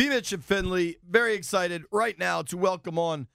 B. 0.00 0.08
Mitch 0.08 0.32
and 0.32 0.42
Finley, 0.42 0.96
very 1.06 1.34
excited 1.34 1.84
right 1.92 2.18
now 2.18 2.40
to 2.40 2.56
welcome 2.56 2.98
on 2.98 3.26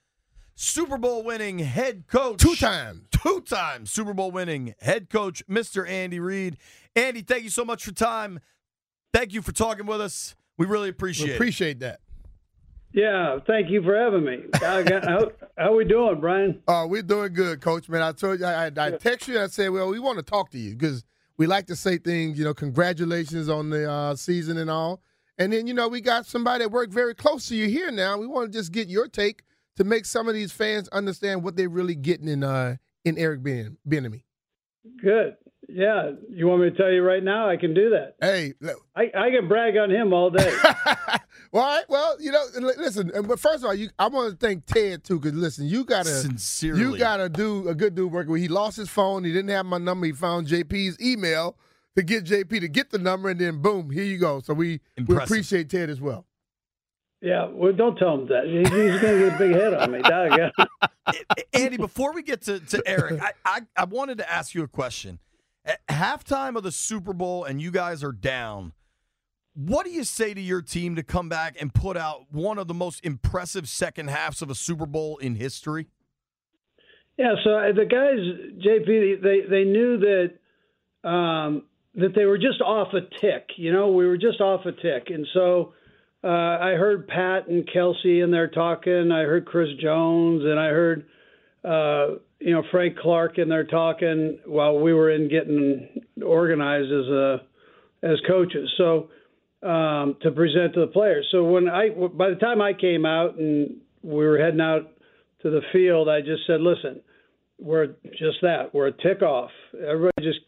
Super 0.56 0.98
Bowl 0.98 1.22
winning 1.22 1.60
head 1.60 2.08
coach. 2.08 2.40
Two 2.40 2.56
times. 2.56 3.02
Two 3.12 3.40
times 3.42 3.92
Super 3.92 4.12
Bowl 4.12 4.32
winning 4.32 4.74
head 4.80 5.08
coach, 5.08 5.46
Mr. 5.48 5.88
Andy 5.88 6.18
Reid. 6.18 6.56
Andy, 6.96 7.22
thank 7.22 7.44
you 7.44 7.50
so 7.50 7.64
much 7.64 7.84
for 7.84 7.92
time. 7.92 8.40
Thank 9.12 9.32
you 9.32 9.42
for 9.42 9.52
talking 9.52 9.86
with 9.86 10.00
us. 10.00 10.34
We 10.58 10.66
really 10.66 10.88
appreciate 10.88 11.28
we 11.28 11.34
appreciate 11.34 11.78
that. 11.78 12.00
Yeah, 12.92 13.38
thank 13.46 13.70
you 13.70 13.80
for 13.84 13.96
having 13.96 14.24
me. 14.24 14.42
how, 14.54 15.30
how 15.56 15.76
we 15.76 15.84
doing, 15.84 16.18
Brian? 16.18 16.60
Uh, 16.66 16.84
we're 16.90 17.02
doing 17.02 17.32
good, 17.32 17.60
Coach. 17.60 17.88
Man, 17.88 18.02
I 18.02 18.10
told 18.10 18.40
you, 18.40 18.44
I, 18.44 18.72
I 18.76 18.90
text 18.90 19.28
you 19.28 19.36
and 19.36 19.44
I 19.44 19.46
said, 19.46 19.70
well, 19.70 19.86
we 19.86 20.00
want 20.00 20.18
to 20.18 20.24
talk 20.24 20.50
to 20.50 20.58
you 20.58 20.74
because 20.74 21.04
we 21.36 21.46
like 21.46 21.68
to 21.68 21.76
say 21.76 21.98
things, 21.98 22.36
you 22.36 22.44
know, 22.44 22.54
congratulations 22.54 23.48
on 23.48 23.70
the 23.70 23.88
uh, 23.88 24.16
season 24.16 24.58
and 24.58 24.68
all. 24.68 25.00
And 25.38 25.52
then, 25.52 25.66
you 25.66 25.74
know, 25.74 25.88
we 25.88 26.00
got 26.00 26.26
somebody 26.26 26.64
that 26.64 26.70
worked 26.70 26.92
very 26.92 27.14
close 27.14 27.48
to 27.48 27.56
you 27.56 27.68
here 27.68 27.90
now. 27.90 28.16
We 28.16 28.26
want 28.26 28.52
to 28.52 28.58
just 28.58 28.72
get 28.72 28.88
your 28.88 29.06
take 29.08 29.42
to 29.76 29.84
make 29.84 30.06
some 30.06 30.28
of 30.28 30.34
these 30.34 30.52
fans 30.52 30.88
understand 30.88 31.42
what 31.42 31.56
they're 31.56 31.68
really 31.68 31.94
getting 31.94 32.28
in 32.28 32.42
uh, 32.42 32.76
in 33.04 33.18
Eric 33.18 33.42
Ben 33.42 33.76
Bieniemy. 33.88 34.22
Good. 35.02 35.36
Yeah, 35.68 36.12
you 36.30 36.46
want 36.46 36.62
me 36.62 36.70
to 36.70 36.76
tell 36.76 36.92
you 36.92 37.02
right 37.02 37.22
now? 37.22 37.48
I 37.48 37.56
can 37.56 37.74
do 37.74 37.90
that. 37.90 38.14
Hey, 38.20 38.54
I, 38.94 39.10
I 39.14 39.30
can 39.30 39.48
brag 39.48 39.76
on 39.76 39.90
him 39.90 40.12
all 40.12 40.30
day. 40.30 40.56
well, 41.52 41.64
all 41.64 41.76
right, 41.76 41.84
well, 41.88 42.16
you 42.20 42.30
know, 42.30 42.44
listen. 42.78 43.10
But 43.26 43.40
first 43.40 43.64
of 43.64 43.64
all, 43.64 43.74
you, 43.74 43.88
I 43.98 44.06
want 44.06 44.38
to 44.38 44.46
thank 44.46 44.64
Ted 44.66 45.02
too, 45.02 45.18
because 45.18 45.36
listen, 45.36 45.66
you 45.66 45.84
gotta 45.84 46.08
sincerely, 46.08 46.80
you 46.80 46.96
gotta 46.96 47.28
do 47.28 47.68
a 47.68 47.74
good 47.74 47.96
dude 47.96 48.12
working. 48.12 48.36
He 48.36 48.46
lost 48.46 48.76
his 48.76 48.88
phone. 48.88 49.24
He 49.24 49.32
didn't 49.32 49.50
have 49.50 49.66
my 49.66 49.78
number. 49.78 50.06
He 50.06 50.12
found 50.12 50.46
JP's 50.46 51.00
email 51.00 51.56
to 51.96 52.02
get 52.02 52.24
JP 52.24 52.60
to 52.60 52.68
get 52.68 52.90
the 52.90 52.98
number, 52.98 53.30
and 53.30 53.40
then 53.40 53.60
boom, 53.60 53.90
here 53.90 54.04
you 54.04 54.18
go. 54.18 54.40
So 54.40 54.54
we 54.54 54.80
we 55.06 55.16
appreciate 55.16 55.70
Ted 55.70 55.90
as 55.90 56.00
well. 56.00 56.26
Yeah, 57.22 57.48
well, 57.50 57.72
don't 57.72 57.96
tell 57.96 58.14
him 58.14 58.28
that. 58.28 58.44
He's, 58.44 58.68
he's 58.68 59.00
going 59.00 59.20
to 59.20 59.30
get 59.30 59.34
a 59.34 59.38
big 59.38 59.52
head 59.52 59.74
on 59.74 59.90
me. 59.90 60.02
Andy, 61.54 61.78
before 61.78 62.12
we 62.12 62.22
get 62.22 62.42
to, 62.42 62.60
to 62.60 62.82
Eric, 62.86 63.22
I, 63.22 63.32
I, 63.44 63.60
I 63.74 63.84
wanted 63.84 64.18
to 64.18 64.30
ask 64.30 64.54
you 64.54 64.62
a 64.62 64.68
question. 64.68 65.18
At 65.64 65.84
halftime 65.88 66.56
of 66.56 66.62
the 66.62 66.70
Super 66.70 67.14
Bowl, 67.14 67.44
and 67.44 67.60
you 67.60 67.70
guys 67.70 68.04
are 68.04 68.12
down. 68.12 68.74
What 69.54 69.86
do 69.86 69.92
you 69.92 70.04
say 70.04 70.34
to 70.34 70.40
your 70.40 70.60
team 70.60 70.94
to 70.96 71.02
come 71.02 71.30
back 71.30 71.56
and 71.58 71.72
put 71.72 71.96
out 71.96 72.26
one 72.30 72.58
of 72.58 72.68
the 72.68 72.74
most 72.74 73.04
impressive 73.04 73.66
second 73.66 74.08
halves 74.08 74.42
of 74.42 74.50
a 74.50 74.54
Super 74.54 74.86
Bowl 74.86 75.16
in 75.16 75.36
history? 75.36 75.88
Yeah, 77.16 77.34
so 77.42 77.50
uh, 77.54 77.72
the 77.72 77.86
guys, 77.86 78.18
JP, 78.62 79.22
they 79.22 79.40
they 79.48 79.64
knew 79.64 79.98
that 79.98 81.08
um, 81.08 81.62
that 81.96 82.14
they 82.14 82.24
were 82.24 82.38
just 82.38 82.60
off 82.60 82.88
a 82.92 83.00
tick. 83.20 83.50
You 83.56 83.72
know, 83.72 83.88
we 83.88 84.06
were 84.06 84.18
just 84.18 84.40
off 84.40 84.66
a 84.66 84.72
tick, 84.72 85.08
and 85.08 85.26
so 85.32 85.74
uh, 86.22 86.28
I 86.28 86.72
heard 86.72 87.08
Pat 87.08 87.48
and 87.48 87.68
Kelce 87.68 88.22
in 88.22 88.30
there 88.30 88.48
talking. 88.48 89.10
I 89.12 89.22
heard 89.22 89.46
Chris 89.46 89.68
Jones, 89.80 90.42
and 90.44 90.58
I 90.58 90.68
heard 90.68 91.06
uh, 91.64 92.18
you 92.38 92.52
know 92.52 92.62
Frank 92.70 92.98
Clark 92.98 93.38
in 93.38 93.48
there 93.48 93.64
talking 93.64 94.38
while 94.44 94.78
we 94.78 94.92
were 94.92 95.10
in 95.10 95.28
getting 95.28 95.88
organized 96.24 96.92
as 96.92 97.06
a 97.06 97.42
as 98.02 98.18
coaches. 98.26 98.70
So 98.76 99.08
um, 99.62 100.16
to 100.22 100.30
present 100.30 100.74
to 100.74 100.80
the 100.80 100.90
players. 100.92 101.26
So 101.30 101.44
when 101.44 101.68
I 101.68 101.88
by 101.90 102.30
the 102.30 102.36
time 102.36 102.60
I 102.60 102.72
came 102.72 103.06
out 103.06 103.36
and 103.38 103.76
we 104.02 104.26
were 104.26 104.38
heading 104.38 104.60
out 104.60 104.92
to 105.42 105.50
the 105.50 105.62
field, 105.72 106.08
I 106.08 106.20
just 106.20 106.46
said, 106.46 106.60
"Listen, 106.60 107.00
we're 107.58 107.86
just 108.18 108.38
that. 108.42 108.74
We're 108.74 108.88
a 108.88 108.92
tick 108.92 109.22
off. 109.22 109.50
Everybody 109.74 110.22
just 110.22 110.40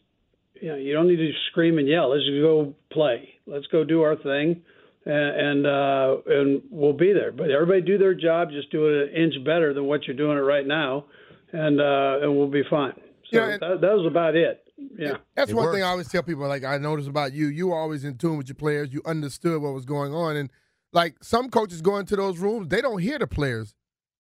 you 0.61 0.69
know 0.69 0.77
you 0.77 0.93
don't 0.93 1.09
need 1.09 1.17
to 1.17 1.33
scream 1.51 1.79
and 1.79 1.89
yell. 1.89 2.11
Let's 2.11 2.25
just 2.25 2.41
go 2.41 2.75
play. 2.93 3.29
Let's 3.47 3.67
go 3.69 3.85
do 3.85 4.03
our 4.03 4.17
thing." 4.17 4.63
and 5.09 5.67
uh, 5.67 6.17
and 6.27 6.63
we'll 6.71 6.93
be 6.93 7.13
there. 7.13 7.33
But 7.33 7.51
everybody 7.51 7.81
do 7.81 7.99
their 7.99 8.15
job, 8.15 8.51
just 8.51 8.71
do 8.71 8.89
it 8.89 9.09
an 9.09 9.17
inch 9.17 9.35
better 9.45 9.73
than 9.73 9.85
what 9.85 10.07
you're 10.07 10.17
doing 10.17 10.37
it 10.37 10.43
right 10.43 10.67
now, 10.67 11.07
and 11.53 11.81
uh, 11.81 12.19
and 12.23 12.37
we'll 12.37 12.51
be 12.51 12.63
fine. 12.69 12.95
So 13.33 13.41
yeah, 13.41 13.59
that, 13.59 13.81
that 13.81 13.93
was 13.93 14.07
about 14.07 14.37
it. 14.37 14.65
Yeah, 14.99 15.17
that's 15.35 15.51
it 15.51 15.55
one 15.55 15.67
works. 15.67 15.77
thing 15.77 15.85
I 15.85 15.89
always 15.89 16.09
tell 16.09 16.23
people. 16.23 16.47
Like 16.47 16.65
I 16.65 16.79
noticed 16.79 17.09
about 17.09 17.33
you, 17.33 17.47
you 17.47 17.69
were 17.69 17.77
always 17.77 18.05
in 18.05 18.19
tune 18.19 18.37
with 18.37 18.49
your 18.49 18.55
players. 18.55 18.93
You 18.93 19.01
understood 19.07 19.63
what 19.63 19.73
was 19.73 19.87
going 19.87 20.13
on, 20.13 20.37
and 20.37 20.51
like 20.93 21.17
some 21.23 21.49
coaches 21.49 21.81
go 21.81 21.97
into 21.97 22.17
those 22.17 22.39
rooms, 22.39 22.69
they 22.69 22.81
don't 22.81 22.99
hear 22.99 23.19
the 23.19 23.27
players. 23.27 23.75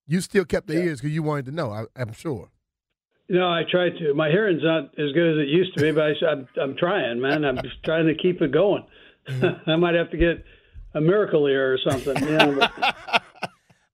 You 0.07 0.23
still 0.23 0.47
kept 0.47 0.69
the 0.69 0.75
yeah. 0.75 0.85
ears 0.85 1.01
because 1.01 1.15
you 1.15 1.23
wanted 1.23 1.47
to 1.47 1.53
know. 1.53 1.71
I, 1.71 1.85
I'm 1.97 2.13
sure. 2.13 2.49
No, 3.29 3.47
I 3.47 3.63
try 3.71 3.91
to. 3.91 4.15
My 4.15 4.31
hearing's 4.31 4.63
not 4.63 4.85
as 4.99 5.13
good 5.13 5.39
as 5.39 5.47
it 5.47 5.49
used 5.49 5.77
to 5.77 5.83
be, 5.83 5.93
but 5.93 6.05
I, 6.05 6.31
am 6.31 6.49
I'm, 6.57 6.63
I'm 6.63 6.77
trying, 6.77 7.21
man. 7.21 7.45
I'm 7.45 7.57
just 7.57 7.83
trying 7.85 8.07
to 8.07 8.15
keep 8.15 8.41
it 8.41 8.53
going. 8.53 8.85
Mm-hmm. 9.29 9.71
I 9.71 9.77
might 9.77 9.95
have 9.95 10.11
to 10.13 10.17
get 10.17 10.45
a 10.95 11.01
miracle 11.01 11.47
ear 11.47 11.75
or 11.75 11.79
something. 11.79 12.17
Yeah, 12.27 12.69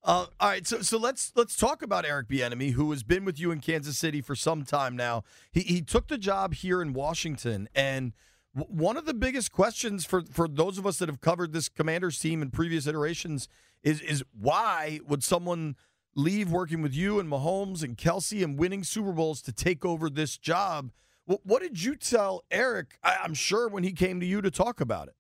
uh, 0.05 0.27
all 0.39 0.49
right, 0.49 0.65
so 0.67 0.83
so 0.83 0.99
let's 0.99 1.33
let's 1.35 1.57
talk 1.57 1.83
about 1.83 2.05
Eric 2.05 2.29
Bieniemy, 2.29 2.73
who 2.73 2.91
has 2.93 3.03
been 3.03 3.25
with 3.25 3.41
you 3.41 3.51
in 3.51 3.59
Kansas 3.59 3.99
City 3.99 4.21
for 4.21 4.37
some 4.37 4.65
time 4.65 4.95
now. 4.97 5.25
He 5.51 5.61
he 5.61 5.83
took 5.83 6.07
the 6.07 6.19
job 6.19 6.55
here 6.55 6.81
in 6.81 6.93
Washington, 6.93 7.69
and 7.75 8.13
w- 8.57 8.73
one 8.73 8.97
of 8.97 9.05
the 9.05 9.15
biggest 9.15 9.51
questions 9.51 10.05
for 10.05 10.23
for 10.31 10.47
those 10.47 10.79
of 10.79 10.87
us 10.87 10.99
that 10.99 11.09
have 11.09 11.21
covered 11.21 11.53
this 11.53 11.69
Commanders 11.69 12.21
team 12.21 12.41
in 12.41 12.51
previous 12.51 12.87
iterations 12.87 13.49
is 13.83 14.01
is 14.01 14.23
why 14.33 15.01
would 15.09 15.25
someone 15.25 15.75
leave 16.15 16.51
working 16.51 16.83
with 16.83 16.95
you 16.95 17.19
and 17.19 17.31
Mahomes 17.31 17.83
and 17.83 17.97
Kelce 17.97 18.43
and 18.43 18.59
winning 18.59 18.85
Super 18.85 19.13
Bowls 19.13 19.43
to 19.43 19.53
take 19.53 19.85
over 19.85 20.09
this 20.09 20.37
job? 20.37 20.91
what 21.27 21.63
did 21.63 21.83
you 21.83 21.97
tell 21.97 22.45
Eric? 22.51 22.99
I'm 23.03 23.35
sure 23.35 23.69
when 23.69 23.83
he 23.83 23.93
came 23.93 24.21
to 24.21 24.27
you 24.27 24.43
to 24.43 24.51
talk 24.51 24.81
about 24.81 25.09
it. 25.09 25.15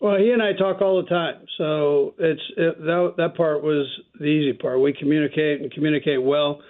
Well, 0.00 0.16
he 0.16 0.30
and 0.30 0.40
I 0.40 0.52
talk 0.52 0.80
all 0.80 1.02
the 1.02 1.08
time, 1.08 1.44
so 1.56 2.14
it's 2.18 2.40
it, 2.56 2.78
that 2.78 3.14
that 3.16 3.36
part 3.36 3.64
was 3.64 3.86
the 4.20 4.26
easy 4.26 4.52
part. 4.52 4.80
We 4.80 4.92
communicate 4.92 5.60
and 5.60 5.72
communicate 5.72 6.22
well. 6.22 6.60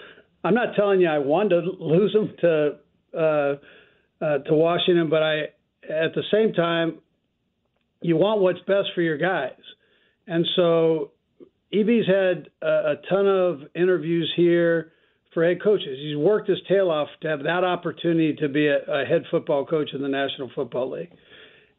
I'm 0.45 0.55
not 0.55 0.75
telling 0.77 1.01
you 1.01 1.09
I 1.09 1.19
wanted 1.19 1.61
to 1.61 1.71
lose 1.79 2.15
him 2.15 2.33
to 2.41 2.77
uh, 3.15 4.25
uh, 4.25 4.39
to 4.39 4.55
Washington, 4.55 5.11
but 5.11 5.23
I 5.23 5.41
at 5.91 6.15
the 6.15 6.23
same 6.33 6.55
time 6.55 7.01
you 8.01 8.17
want 8.17 8.41
what's 8.41 8.61
best 8.61 8.89
for 8.95 9.03
your 9.03 9.19
guys, 9.19 9.61
and 10.27 10.47
so 10.57 11.11
EB's 11.73 12.07
had 12.07 12.49
a, 12.63 12.93
a 12.93 12.95
ton 13.09 13.27
of 13.27 13.61
interviews 13.75 14.33
here 14.37 14.93
for 15.35 15.47
head 15.47 15.63
coaches. 15.63 15.99
He's 16.01 16.17
worked 16.17 16.49
his 16.49 16.59
tail 16.69 16.91
off 16.91 17.09
to 17.23 17.29
have 17.29 17.43
that 17.45 17.65
opportunity 17.65 18.35
to 18.37 18.49
be 18.49 18.67
a, 18.67 18.79
a 18.79 19.05
head 19.05 19.25
football 19.31 19.67
coach 19.67 19.91
in 19.93 20.03
the 20.03 20.09
National 20.09 20.51
Football 20.55 20.93
League 20.93 21.11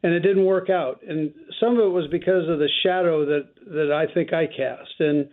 and 0.02 0.14
it 0.14 0.20
didn't 0.20 0.44
work 0.44 0.70
out. 0.70 1.00
And 1.06 1.32
some 1.60 1.78
of 1.78 1.84
it 1.84 1.90
was 1.90 2.06
because 2.10 2.48
of 2.48 2.58
the 2.58 2.68
shadow 2.82 3.26
that 3.26 3.48
that 3.66 3.92
I 3.92 4.12
think 4.12 4.32
I 4.32 4.46
cast, 4.46 4.98
and 4.98 5.28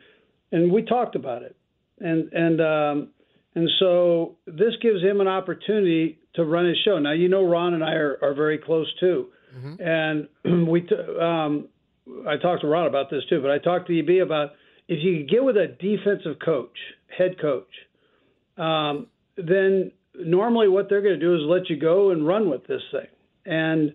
and 0.51 0.71
we 0.71 0.83
talked 0.83 1.15
about 1.15 1.43
it, 1.43 1.55
and 1.99 2.31
and 2.33 2.61
um, 2.61 3.09
and 3.55 3.69
so 3.79 4.35
this 4.45 4.73
gives 4.81 5.01
him 5.01 5.21
an 5.21 5.27
opportunity 5.27 6.19
to 6.35 6.43
run 6.43 6.67
his 6.67 6.77
show. 6.83 6.99
Now 6.99 7.13
you 7.13 7.29
know 7.29 7.43
Ron 7.43 7.73
and 7.73 7.83
I 7.83 7.93
are, 7.93 8.17
are 8.21 8.33
very 8.33 8.57
close 8.57 8.91
too, 8.99 9.27
mm-hmm. 9.55 9.81
and 9.81 10.67
we 10.69 10.81
t- 10.81 10.95
um, 10.95 11.69
I 12.27 12.37
talked 12.37 12.61
to 12.61 12.67
Ron 12.67 12.87
about 12.87 13.09
this 13.09 13.23
too, 13.29 13.41
but 13.41 13.51
I 13.51 13.57
talked 13.59 13.87
to 13.87 13.99
EB 13.99 14.25
about 14.25 14.51
if 14.87 15.03
you 15.03 15.19
could 15.19 15.29
get 15.29 15.43
with 15.43 15.57
a 15.57 15.67
defensive 15.67 16.39
coach, 16.43 16.77
head 17.17 17.39
coach, 17.39 17.67
um, 18.57 19.07
then 19.35 19.91
normally 20.15 20.67
what 20.67 20.87
they're 20.89 21.01
going 21.01 21.19
to 21.19 21.25
do 21.25 21.35
is 21.35 21.41
let 21.45 21.69
you 21.69 21.79
go 21.79 22.11
and 22.11 22.25
run 22.25 22.49
with 22.49 22.65
this 22.67 22.81
thing, 22.91 23.07
and 23.45 23.93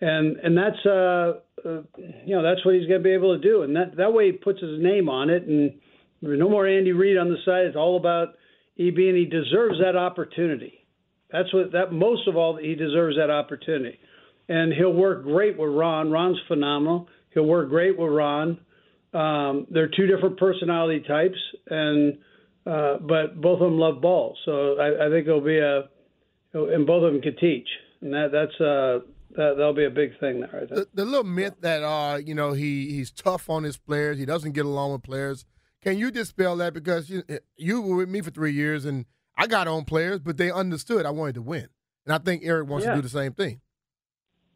and 0.00 0.36
and 0.36 0.56
that's 0.56 0.86
uh, 0.86 1.40
uh 1.64 1.82
you 2.24 2.34
know 2.34 2.42
that's 2.42 2.64
what 2.64 2.74
he's 2.74 2.86
going 2.86 3.00
to 3.00 3.04
be 3.04 3.14
able 3.14 3.36
to 3.36 3.42
do, 3.42 3.62
and 3.62 3.76
that 3.76 3.96
that 3.96 4.12
way 4.12 4.26
he 4.26 4.32
puts 4.32 4.60
his 4.60 4.82
name 4.82 5.08
on 5.08 5.30
it, 5.30 5.44
and 5.44 5.72
there's 6.20 6.38
no 6.38 6.48
more 6.48 6.66
Andy 6.66 6.92
Reid 6.92 7.16
on 7.16 7.28
the 7.28 7.36
side. 7.44 7.66
It's 7.66 7.76
all 7.76 7.96
about 7.96 8.34
EB, 8.78 8.96
and 8.96 9.16
he 9.16 9.24
deserves 9.24 9.78
that 9.82 9.96
opportunity. 9.96 10.86
That's 11.30 11.52
what 11.54 11.72
that 11.72 11.92
most 11.92 12.28
of 12.28 12.36
all 12.36 12.56
he 12.56 12.74
deserves 12.74 13.16
that 13.16 13.30
opportunity, 13.30 13.98
and 14.48 14.72
he'll 14.72 14.92
work 14.92 15.22
great 15.22 15.58
with 15.58 15.70
Ron. 15.70 16.10
Ron's 16.10 16.40
phenomenal. 16.48 17.08
He'll 17.34 17.46
work 17.46 17.68
great 17.68 17.98
with 17.98 18.10
Ron. 18.10 18.58
Um, 19.14 19.66
they're 19.70 19.88
two 19.88 20.06
different 20.06 20.38
personality 20.38 21.04
types, 21.06 21.38
and 21.68 22.18
uh, 22.66 22.98
but 22.98 23.40
both 23.40 23.60
of 23.60 23.70
them 23.70 23.78
love 23.78 24.00
ball. 24.00 24.36
So 24.44 24.78
I, 24.78 25.06
I 25.06 25.10
think 25.10 25.26
it'll 25.26 25.40
be 25.40 25.58
a, 25.58 25.88
and 26.54 26.86
both 26.86 27.04
of 27.04 27.12
them 27.12 27.20
can 27.20 27.36
teach, 27.36 27.68
and 28.00 28.12
that 28.14 28.30
that's 28.32 28.60
uh, 28.60 29.00
that, 29.36 29.54
that'll 29.56 29.74
be 29.74 29.84
a 29.84 29.90
big 29.90 30.18
thing 30.18 30.40
there. 30.40 30.66
The, 30.68 30.88
the 30.94 31.04
little 31.04 31.24
myth 31.24 31.56
that 31.60 31.82
uh, 31.82 32.16
you 32.16 32.34
know, 32.34 32.52
he 32.52 32.90
he's 32.90 33.10
tough 33.10 33.50
on 33.50 33.64
his 33.64 33.76
players. 33.76 34.18
He 34.18 34.24
doesn't 34.24 34.52
get 34.52 34.64
along 34.64 34.92
with 34.92 35.02
players. 35.02 35.44
Can 35.82 35.98
you 35.98 36.10
dispel 36.10 36.56
that? 36.56 36.72
Because 36.72 37.10
you 37.10 37.22
you 37.56 37.82
were 37.82 37.96
with 37.96 38.08
me 38.08 38.20
for 38.22 38.30
three 38.30 38.52
years, 38.52 38.84
and 38.84 39.04
I 39.36 39.46
got 39.46 39.68
on 39.68 39.84
players, 39.84 40.20
but 40.20 40.36
they 40.36 40.50
understood 40.50 41.04
I 41.04 41.10
wanted 41.10 41.34
to 41.34 41.42
win, 41.42 41.68
and 42.06 42.14
I 42.14 42.18
think 42.18 42.42
Eric 42.44 42.68
wants 42.68 42.86
yeah. 42.86 42.92
to 42.92 42.96
do 42.96 43.02
the 43.02 43.08
same 43.08 43.32
thing. 43.32 43.60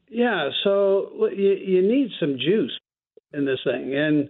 Yeah, 0.09 0.51
so 0.65 1.29
you, 1.33 1.53
you 1.53 1.83
need 1.83 2.11
some 2.21 2.39
juice 2.39 2.77
in 3.33 3.45
this 3.45 3.59
thing, 3.65 3.95
and 3.95 4.29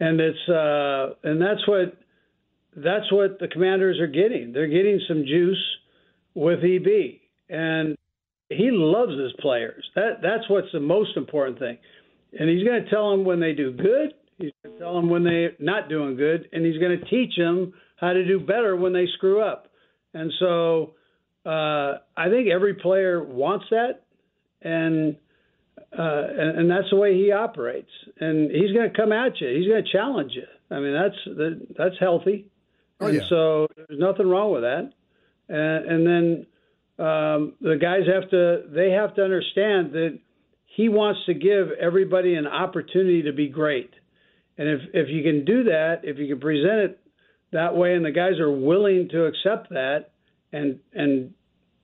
and 0.00 0.20
it's 0.20 0.48
uh, 0.48 1.14
and 1.28 1.40
that's 1.40 1.66
what 1.66 1.96
that's 2.76 3.10
what 3.12 3.38
the 3.38 3.48
Commanders 3.48 4.00
are 4.00 4.06
getting. 4.06 4.52
They're 4.52 4.66
getting 4.68 5.00
some 5.08 5.24
juice 5.26 5.62
with 6.34 6.60
EB, 6.64 7.20
and 7.48 7.96
he 8.50 8.70
loves 8.70 9.12
his 9.18 9.32
players. 9.40 9.84
That 9.94 10.20
that's 10.22 10.48
what's 10.50 10.72
the 10.72 10.80
most 10.80 11.16
important 11.16 11.58
thing. 11.58 11.78
and 12.38 12.48
he's 12.48 12.64
going 12.66 12.82
to 12.84 12.90
tell 12.90 13.10
them 13.10 13.24
when 13.24 13.40
they 13.40 13.52
do 13.52 13.72
good. 13.72 14.14
He's 14.38 14.52
going 14.62 14.74
to 14.74 14.80
tell 14.80 14.94
them 14.96 15.08
when 15.08 15.24
they're 15.24 15.52
not 15.58 15.88
doing 15.88 16.16
good, 16.16 16.48
and 16.52 16.64
he's 16.64 16.78
going 16.78 16.98
to 16.98 17.04
teach 17.06 17.36
them 17.36 17.72
how 17.96 18.12
to 18.12 18.24
do 18.26 18.40
better 18.40 18.76
when 18.76 18.92
they 18.92 19.06
screw 19.16 19.40
up. 19.40 19.68
And 20.12 20.32
so 20.38 20.94
uh, 21.46 21.98
I 22.16 22.28
think 22.30 22.48
every 22.48 22.74
player 22.74 23.22
wants 23.22 23.66
that, 23.70 24.03
and, 24.64 25.16
uh, 25.96 26.26
and 26.38 26.58
and 26.58 26.70
that's 26.70 26.90
the 26.90 26.96
way 26.96 27.14
he 27.14 27.30
operates. 27.30 27.90
And 28.18 28.50
he's 28.50 28.72
going 28.72 28.90
to 28.90 28.96
come 28.96 29.12
at 29.12 29.40
you. 29.40 29.48
He's 29.48 29.68
going 29.68 29.84
to 29.84 29.92
challenge 29.92 30.32
you. 30.34 30.46
I 30.70 30.80
mean, 30.80 30.94
that's 30.94 31.68
that's 31.76 31.94
healthy. 32.00 32.46
Oh, 33.00 33.06
and 33.06 33.16
yeah. 33.16 33.28
so 33.28 33.68
there's 33.76 34.00
nothing 34.00 34.28
wrong 34.28 34.52
with 34.52 34.62
that. 34.62 34.92
And, 35.48 35.90
and 35.90 36.06
then 36.06 36.46
um, 37.06 37.54
the 37.60 37.76
guys 37.80 38.02
have 38.12 38.30
to 38.30 38.62
they 38.74 38.90
have 38.90 39.14
to 39.16 39.22
understand 39.22 39.92
that 39.92 40.18
he 40.64 40.88
wants 40.88 41.20
to 41.26 41.34
give 41.34 41.70
everybody 41.80 42.34
an 42.34 42.46
opportunity 42.46 43.22
to 43.22 43.32
be 43.32 43.48
great. 43.48 43.90
And 44.56 44.68
if 44.68 44.80
if 44.94 45.08
you 45.08 45.22
can 45.22 45.44
do 45.44 45.64
that, 45.64 46.00
if 46.04 46.18
you 46.18 46.28
can 46.28 46.40
present 46.40 46.78
it 46.80 47.00
that 47.52 47.76
way, 47.76 47.94
and 47.94 48.04
the 48.04 48.10
guys 48.10 48.40
are 48.40 48.50
willing 48.50 49.08
to 49.10 49.26
accept 49.26 49.70
that 49.70 50.10
and 50.52 50.78
and 50.92 51.34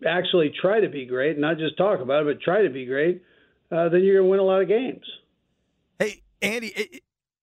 actually 0.06 0.52
try 0.60 0.80
to 0.80 0.88
be 0.88 1.06
great, 1.06 1.38
not 1.38 1.58
just 1.58 1.76
talk 1.76 2.00
about 2.00 2.26
it, 2.26 2.36
but 2.36 2.42
try 2.42 2.62
to 2.62 2.70
be 2.70 2.86
great, 2.86 3.22
uh, 3.70 3.88
then 3.88 4.02
you're 4.02 4.16
going 4.16 4.26
to 4.26 4.30
win 4.30 4.40
a 4.40 4.44
lot 4.44 4.62
of 4.62 4.68
games. 4.68 5.04
Hey, 5.98 6.22
Andy, 6.42 6.72
i- 6.76 6.88
i- 6.94 7.00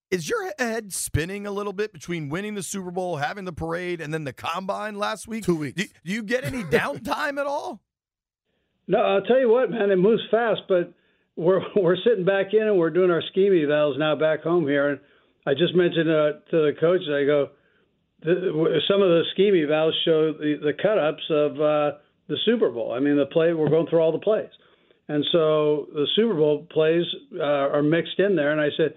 is 0.09 0.29
your 0.29 0.49
head 0.57 0.93
spinning 0.93 1.45
a 1.45 1.51
little 1.51 1.73
bit 1.73 1.91
between 1.91 2.29
winning 2.29 2.55
the 2.55 2.63
Super 2.63 2.91
Bowl, 2.91 3.17
having 3.17 3.43
the 3.45 3.51
parade, 3.53 3.99
and 4.01 4.13
then 4.13 4.23
the 4.23 4.31
combine 4.33 4.97
last 4.97 5.27
week? 5.27 5.43
Two 5.43 5.57
weeks. 5.57 5.81
Do, 5.81 5.87
do 6.05 6.11
you 6.13 6.23
get 6.23 6.43
any 6.45 6.63
downtime 6.63 7.37
at 7.39 7.45
all? 7.45 7.81
No, 8.87 8.99
I'll 8.99 9.21
tell 9.23 9.39
you 9.39 9.49
what, 9.49 9.69
man, 9.69 9.91
it 9.91 9.97
moves 9.97 10.21
fast, 10.31 10.61
but 10.69 10.93
we're 11.35 11.59
we're 11.75 11.97
sitting 12.05 12.23
back 12.25 12.53
in 12.53 12.63
and 12.63 12.77
we're 12.77 12.89
doing 12.89 13.11
our 13.11 13.21
scheme 13.31 13.51
evals 13.51 13.99
now 13.99 14.15
back 14.15 14.43
home 14.43 14.65
here. 14.65 14.89
And 14.91 14.99
I 15.45 15.53
just 15.53 15.75
mentioned 15.75 16.09
uh, 16.09 16.39
to 16.51 16.57
the 16.67 16.71
coaches, 16.79 17.07
I 17.09 17.25
go, 17.25 17.49
the, 18.23 18.79
some 18.89 19.01
of 19.01 19.09
the 19.09 19.23
scheme 19.33 19.53
evals 19.55 19.91
show 20.05 20.31
the, 20.33 20.55
the 20.63 20.73
cut 20.81 20.97
ups 20.97 21.23
of 21.29 21.59
uh, 21.61 21.97
the 22.27 22.37
Super 22.45 22.69
Bowl. 22.69 22.93
I 22.93 22.99
mean, 22.99 23.17
the 23.17 23.25
play 23.25 23.53
we're 23.53 23.69
going 23.69 23.87
through 23.87 23.99
all 23.99 24.11
the 24.11 24.19
plays, 24.19 24.49
and 25.07 25.23
so 25.31 25.87
the 25.93 26.05
Super 26.15 26.33
Bowl 26.33 26.65
plays 26.71 27.03
uh, 27.37 27.43
are 27.43 27.81
mixed 27.83 28.19
in 28.19 28.35
there. 28.35 28.51
And 28.51 28.61
I 28.61 28.69
said, 28.77 28.93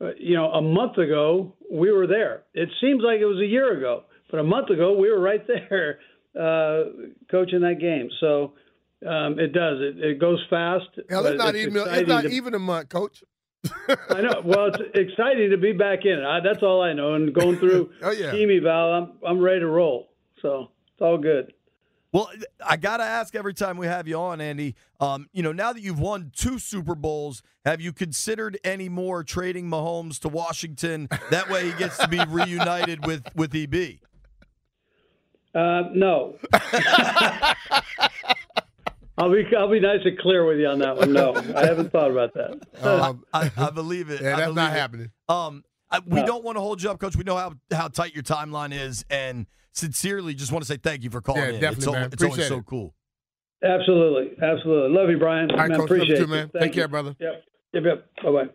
uh, 0.00 0.10
you 0.18 0.34
know, 0.36 0.46
a 0.52 0.60
month 0.62 0.98
ago 0.98 1.54
we 1.70 1.90
were 1.90 2.06
there. 2.06 2.42
It 2.54 2.68
seems 2.80 3.02
like 3.04 3.20
it 3.20 3.26
was 3.26 3.40
a 3.40 3.46
year 3.46 3.76
ago, 3.76 4.04
but 4.30 4.40
a 4.40 4.44
month 4.44 4.70
ago 4.70 4.96
we 4.98 5.10
were 5.10 5.20
right 5.20 5.42
there 5.70 5.98
uh, 6.38 6.84
coaching 7.30 7.60
that 7.60 7.78
game. 7.80 8.08
So 8.20 8.52
um, 9.06 9.38
it 9.38 9.52
does. 9.52 9.78
It, 9.80 9.98
it 10.04 10.18
goes 10.20 10.42
fast. 10.50 10.84
Hell, 11.08 11.24
it's 11.26 11.38
not 11.38 11.54
it's 11.54 11.66
even 11.66 11.76
it's 11.88 12.08
not 12.08 12.22
to- 12.22 12.28
even 12.30 12.54
a 12.54 12.58
month, 12.58 12.88
coach. 12.90 13.22
I 14.10 14.20
know. 14.20 14.42
Well, 14.44 14.66
it's 14.68 14.78
exciting 14.94 15.50
to 15.50 15.56
be 15.56 15.72
back 15.72 16.00
in. 16.04 16.22
I, 16.22 16.38
that's 16.40 16.62
all 16.62 16.82
I 16.82 16.92
know. 16.92 17.14
And 17.14 17.34
going 17.34 17.58
through 17.58 17.90
Oh, 18.02 18.10
yeah. 18.12 18.32
eval, 18.32 18.92
I'm 18.94 19.12
I'm 19.26 19.40
ready 19.40 19.60
to 19.60 19.66
roll. 19.66 20.08
So 20.40 20.68
it's 20.92 21.00
all 21.02 21.18
good. 21.18 21.52
Well, 22.16 22.30
I 22.66 22.78
got 22.78 22.96
to 22.96 23.02
ask 23.02 23.34
every 23.34 23.52
time 23.52 23.76
we 23.76 23.86
have 23.88 24.08
you 24.08 24.16
on, 24.18 24.40
Andy. 24.40 24.74
Um, 25.00 25.28
you 25.34 25.42
know, 25.42 25.52
now 25.52 25.74
that 25.74 25.82
you've 25.82 26.00
won 26.00 26.32
two 26.34 26.58
Super 26.58 26.94
Bowls, 26.94 27.42
have 27.66 27.78
you 27.82 27.92
considered 27.92 28.58
any 28.64 28.88
more 28.88 29.22
trading 29.22 29.66
Mahomes 29.68 30.18
to 30.20 30.30
Washington? 30.30 31.10
That 31.30 31.50
way 31.50 31.66
he 31.70 31.72
gets 31.76 31.98
to 31.98 32.08
be 32.08 32.18
reunited 32.28 33.04
with, 33.04 33.22
with 33.34 33.54
E 33.54 33.64
EB. 33.64 33.98
Uh, 35.54 35.90
no. 35.92 36.38
I'll 39.18 39.30
be 39.30 39.44
I'll 39.54 39.68
be 39.70 39.80
nice 39.80 40.00
and 40.06 40.18
clear 40.18 40.46
with 40.46 40.58
you 40.58 40.68
on 40.68 40.78
that 40.78 40.96
one. 40.96 41.12
No, 41.12 41.34
I 41.54 41.66
haven't 41.66 41.92
thought 41.92 42.10
about 42.10 42.32
that. 42.32 42.52
Um, 42.82 43.26
I, 43.34 43.50
I 43.58 43.70
believe 43.72 44.08
it. 44.08 44.22
yeah, 44.22 44.30
that's 44.36 44.40
believe 44.44 44.56
not 44.56 44.72
it. 44.72 44.78
happening. 44.78 45.10
Um, 45.28 45.64
I, 45.90 45.98
we 46.06 46.20
No. 46.20 46.26
don't 46.26 46.44
want 46.44 46.56
to 46.56 46.62
hold 46.62 46.82
you 46.82 46.90
up, 46.90 46.98
Coach. 46.98 47.14
We 47.14 47.24
know 47.24 47.36
how, 47.36 47.52
how 47.70 47.88
tight 47.88 48.14
your 48.14 48.24
timeline 48.24 48.74
is, 48.74 49.04
and 49.10 49.46
sincerely, 49.76 50.34
just 50.34 50.50
want 50.52 50.64
to 50.64 50.66
say 50.68 50.76
thank 50.76 51.04
you 51.04 51.10
for 51.10 51.20
calling 51.20 51.42
Yeah, 51.42 51.48
in. 51.50 51.60
definitely, 51.60 51.76
it's, 51.78 51.86
al- 51.86 51.92
man. 51.94 52.10
it's 52.12 52.22
always 52.22 52.34
Appreciate 52.34 52.48
so 52.48 52.58
it. 52.58 52.66
cool. 52.66 52.94
Absolutely, 53.64 54.36
absolutely. 54.42 54.96
Love 54.98 55.10
you, 55.10 55.18
Brian. 55.18 55.50
All 55.50 55.56
right, 55.56 55.68
man, 55.70 55.78
coach. 55.80 55.90
Love 55.90 55.98
you 55.98 56.04
appreciate 56.04 56.18
too, 56.18 56.24
it. 56.24 56.28
man. 56.36 56.50
Thank 56.52 56.62
Take 56.64 56.72
care, 56.74 56.84
you. 56.84 56.88
brother. 56.88 57.16
Yep. 57.18 57.44
Yep. 57.74 57.82
Yep. 57.84 58.06
Bye 58.24 58.30
bye. 58.32 58.50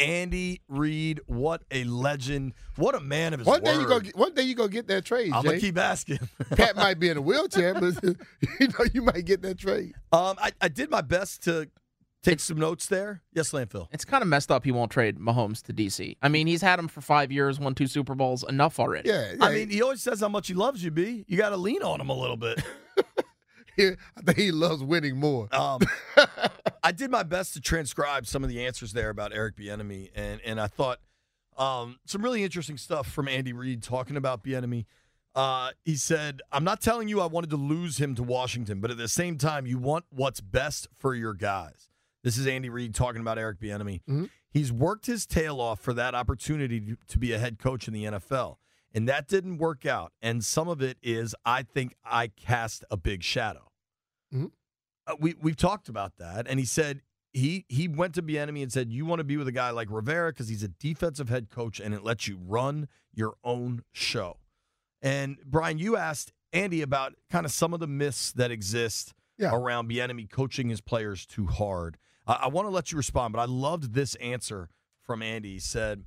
Andy 0.00 0.60
Reid, 0.68 1.20
what 1.26 1.62
a 1.72 1.82
legend! 1.84 2.54
What 2.76 2.94
a 2.94 3.00
man 3.00 3.34
of 3.34 3.40
his 3.40 3.46
One 3.48 3.62
word. 3.62 3.72
day 3.74 3.80
you 3.80 3.86
go. 3.88 3.98
Get, 4.00 4.16
one 4.16 4.32
day 4.34 4.42
you 4.42 4.54
go 4.54 4.68
get 4.68 4.86
that 4.88 5.04
trade. 5.04 5.32
I'm 5.32 5.42
Jay. 5.42 5.48
gonna 5.48 5.60
keep 5.60 5.76
asking. 5.78 6.18
Pat 6.56 6.76
might 6.76 7.00
be 7.00 7.08
in 7.08 7.16
a 7.16 7.20
wheelchair, 7.20 7.74
but 7.74 7.94
you 8.60 8.68
know 8.68 8.84
you 8.94 9.02
might 9.02 9.24
get 9.24 9.42
that 9.42 9.58
trade. 9.58 9.94
Um, 10.12 10.36
I, 10.40 10.52
I 10.60 10.68
did 10.68 10.88
my 10.90 11.00
best 11.00 11.42
to 11.44 11.68
take 12.28 12.40
some 12.40 12.58
notes 12.58 12.86
there. 12.86 13.22
Yes, 13.32 13.52
Landfill. 13.52 13.88
It's 13.92 14.04
kind 14.04 14.22
of 14.22 14.28
messed 14.28 14.50
up. 14.50 14.64
He 14.64 14.72
won't 14.72 14.90
trade 14.90 15.18
Mahomes 15.18 15.62
to 15.62 15.72
DC. 15.72 16.16
I 16.22 16.28
mean, 16.28 16.46
he's 16.46 16.62
had 16.62 16.78
him 16.78 16.88
for 16.88 17.00
five 17.00 17.32
years, 17.32 17.58
won 17.58 17.74
two 17.74 17.86
Super 17.86 18.14
Bowls. 18.14 18.44
Enough 18.48 18.78
already. 18.78 19.08
Yeah, 19.08 19.32
yeah. 19.32 19.44
I 19.44 19.52
mean, 19.52 19.70
he 19.70 19.82
always 19.82 20.02
says 20.02 20.20
how 20.20 20.28
much 20.28 20.48
he 20.48 20.54
loves 20.54 20.82
you, 20.82 20.90
B. 20.90 21.24
You 21.26 21.36
got 21.36 21.50
to 21.50 21.56
lean 21.56 21.82
on 21.82 22.00
him 22.00 22.08
a 22.08 22.14
little 22.18 22.36
bit. 22.36 22.62
he- 23.76 23.92
I 24.16 24.20
think 24.24 24.38
he 24.38 24.50
loves 24.50 24.82
winning 24.82 25.16
more. 25.16 25.48
Um, 25.54 25.80
I 26.82 26.92
did 26.92 27.10
my 27.10 27.22
best 27.22 27.54
to 27.54 27.60
transcribe 27.60 28.26
some 28.26 28.42
of 28.42 28.50
the 28.50 28.64
answers 28.64 28.92
there 28.92 29.10
about 29.10 29.32
Eric 29.32 29.56
Bieniemy, 29.56 30.10
and 30.14 30.40
and 30.44 30.60
I 30.60 30.66
thought 30.66 31.00
um, 31.56 31.98
some 32.06 32.22
really 32.22 32.44
interesting 32.44 32.76
stuff 32.76 33.10
from 33.10 33.28
Andy 33.28 33.52
Reid 33.52 33.82
talking 33.82 34.16
about 34.16 34.44
Bieniemy. 34.44 34.84
Uh, 35.34 35.70
he 35.84 35.96
said, 35.96 36.40
"I'm 36.52 36.64
not 36.64 36.80
telling 36.80 37.08
you 37.08 37.20
I 37.20 37.26
wanted 37.26 37.50
to 37.50 37.56
lose 37.56 37.98
him 37.98 38.14
to 38.16 38.22
Washington, 38.22 38.80
but 38.80 38.90
at 38.90 38.96
the 38.96 39.08
same 39.08 39.38
time, 39.38 39.66
you 39.66 39.78
want 39.78 40.04
what's 40.10 40.40
best 40.40 40.88
for 40.98 41.14
your 41.14 41.34
guys." 41.34 41.88
This 42.24 42.36
is 42.38 42.46
Andy 42.46 42.68
Reid 42.68 42.94
talking 42.94 43.20
about 43.20 43.38
Eric 43.38 43.60
Bieniemy. 43.60 44.02
Mhm. 44.06 44.30
He's 44.50 44.72
worked 44.72 45.06
his 45.06 45.26
tail 45.26 45.60
off 45.60 45.80
for 45.80 45.92
that 45.94 46.14
opportunity 46.14 46.96
to, 47.08 47.18
be 47.18 47.32
a 47.32 47.38
head 47.38 47.58
coach 47.58 47.86
in 47.86 47.94
the 47.94 48.04
NFL, 48.04 48.58
and 48.92 49.08
that 49.08 49.28
didn't 49.28 49.58
work 49.58 49.86
out. 49.86 50.12
And 50.20 50.44
some 50.44 50.68
of 50.68 50.82
it 50.82 50.98
is, 51.02 51.34
I 51.44 51.62
think, 51.62 51.94
I 52.04 52.28
cast 52.28 52.84
a 52.90 52.96
big 52.96 53.22
shadow. 53.22 53.70
Uh, 54.32 55.16
we 55.18 55.34
we've 55.40 55.56
talked 55.56 55.88
about 55.88 56.16
that, 56.18 56.46
and 56.48 56.58
he 56.60 56.66
said 56.66 57.00
he 57.32 57.64
he 57.68 57.88
went 57.88 58.14
to 58.14 58.22
Bieniemy 58.22 58.62
and 58.62 58.70
said, 58.72 58.90
"You 58.92 59.06
want 59.06 59.20
to 59.20 59.24
be 59.24 59.36
with 59.38 59.48
a 59.48 59.52
guy 59.52 59.70
like 59.70 59.88
Rivera 59.90 60.32
because 60.32 60.48
he's 60.48 60.62
a 60.62 60.68
defensive 60.68 61.28
head 61.30 61.48
coach, 61.48 61.80
and 61.80 61.94
it 61.94 62.02
lets 62.04 62.28
you 62.28 62.36
run 62.36 62.88
your 63.14 63.36
own 63.42 63.84
show." 63.92 64.38
And 65.00 65.38
Brian, 65.46 65.78
you 65.78 65.96
asked 65.96 66.32
Andy 66.52 66.82
about 66.82 67.14
kind 67.30 67.46
of 67.46 67.52
some 67.52 67.72
of 67.72 67.80
the 67.80 67.86
myths 67.86 68.32
that 68.32 68.50
exist 68.50 69.14
Yeah. 69.38 69.54
around 69.54 69.88
Bieniemy 69.88 70.28
coaching 70.28 70.68
his 70.68 70.80
players 70.82 71.24
too 71.24 71.46
hard. 71.46 71.96
I, 72.28 72.34
I 72.42 72.46
want 72.48 72.66
to 72.66 72.70
let 72.70 72.92
you 72.92 72.96
respond, 72.96 73.32
but 73.32 73.40
I 73.40 73.46
loved 73.46 73.94
this 73.94 74.14
answer 74.16 74.68
from 75.02 75.22
Andy. 75.22 75.54
He 75.54 75.58
said. 75.58 76.04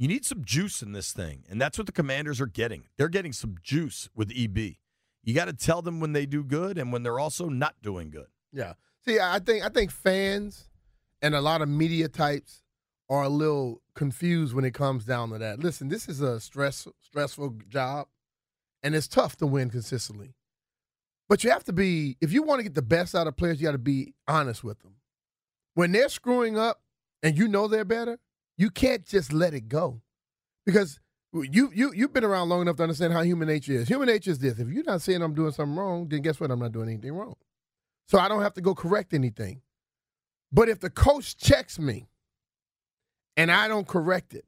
You 0.00 0.06
need 0.06 0.24
some 0.24 0.44
juice 0.44 0.80
in 0.80 0.92
this 0.92 1.12
thing, 1.12 1.42
and 1.50 1.60
that's 1.60 1.76
what 1.76 1.88
the 1.88 1.92
commanders 1.92 2.40
are 2.40 2.46
getting. 2.46 2.84
They're 2.96 3.08
getting 3.08 3.32
some 3.32 3.56
juice 3.64 4.08
with 4.14 4.30
EB. 4.30 4.76
You 5.24 5.34
got 5.34 5.46
to 5.46 5.52
tell 5.52 5.82
them 5.82 5.98
when 5.98 6.12
they 6.12 6.24
do 6.24 6.44
good 6.44 6.78
and 6.78 6.92
when 6.92 7.02
they're 7.02 7.18
also 7.18 7.48
not 7.48 7.74
doing 7.82 8.10
good. 8.10 8.28
Yeah. 8.52 8.74
See, 9.04 9.18
I 9.18 9.40
think 9.40 9.64
I 9.64 9.68
think 9.68 9.90
fans 9.90 10.68
and 11.20 11.34
a 11.34 11.40
lot 11.40 11.62
of 11.62 11.68
media 11.68 12.08
types 12.08 12.62
are 13.10 13.24
a 13.24 13.28
little 13.28 13.82
confused 13.94 14.54
when 14.54 14.64
it 14.64 14.74
comes 14.74 15.04
down 15.04 15.30
to 15.30 15.38
that. 15.38 15.60
Listen, 15.60 15.88
this 15.88 16.08
is 16.08 16.20
a 16.20 16.40
stress 16.40 16.86
stressful 17.00 17.56
job, 17.68 18.06
and 18.82 18.94
it's 18.94 19.08
tough 19.08 19.36
to 19.36 19.46
win 19.46 19.70
consistently. 19.70 20.34
But 21.28 21.44
you 21.44 21.50
have 21.50 21.64
to 21.64 21.72
be 21.72 22.16
if 22.20 22.32
you 22.32 22.42
want 22.42 22.60
to 22.60 22.62
get 22.62 22.74
the 22.74 22.82
best 22.82 23.14
out 23.14 23.26
of 23.26 23.36
players, 23.36 23.60
you 23.60 23.66
got 23.66 23.72
to 23.72 23.78
be 23.78 24.14
honest 24.26 24.62
with 24.62 24.80
them. 24.80 24.94
When 25.78 25.92
they're 25.92 26.08
screwing 26.08 26.58
up 26.58 26.82
and 27.22 27.38
you 27.38 27.46
know 27.46 27.68
they're 27.68 27.84
better, 27.84 28.18
you 28.56 28.68
can't 28.68 29.06
just 29.06 29.32
let 29.32 29.54
it 29.54 29.68
go, 29.68 30.02
because 30.66 30.98
you 31.32 31.70
you 31.72 31.92
you've 31.94 32.12
been 32.12 32.24
around 32.24 32.48
long 32.48 32.62
enough 32.62 32.78
to 32.78 32.82
understand 32.82 33.12
how 33.12 33.22
human 33.22 33.46
nature 33.46 33.74
is. 33.74 33.86
Human 33.86 34.08
nature 34.08 34.32
is 34.32 34.40
this: 34.40 34.58
if 34.58 34.66
you're 34.66 34.82
not 34.82 35.02
saying 35.02 35.22
I'm 35.22 35.34
doing 35.34 35.52
something 35.52 35.76
wrong, 35.76 36.08
then 36.08 36.22
guess 36.22 36.40
what? 36.40 36.50
I'm 36.50 36.58
not 36.58 36.72
doing 36.72 36.88
anything 36.88 37.12
wrong. 37.12 37.36
So 38.08 38.18
I 38.18 38.26
don't 38.26 38.42
have 38.42 38.54
to 38.54 38.60
go 38.60 38.74
correct 38.74 39.14
anything. 39.14 39.62
But 40.50 40.68
if 40.68 40.80
the 40.80 40.90
coach 40.90 41.36
checks 41.36 41.78
me 41.78 42.08
and 43.36 43.48
I 43.48 43.68
don't 43.68 43.86
correct 43.86 44.34
it, 44.34 44.46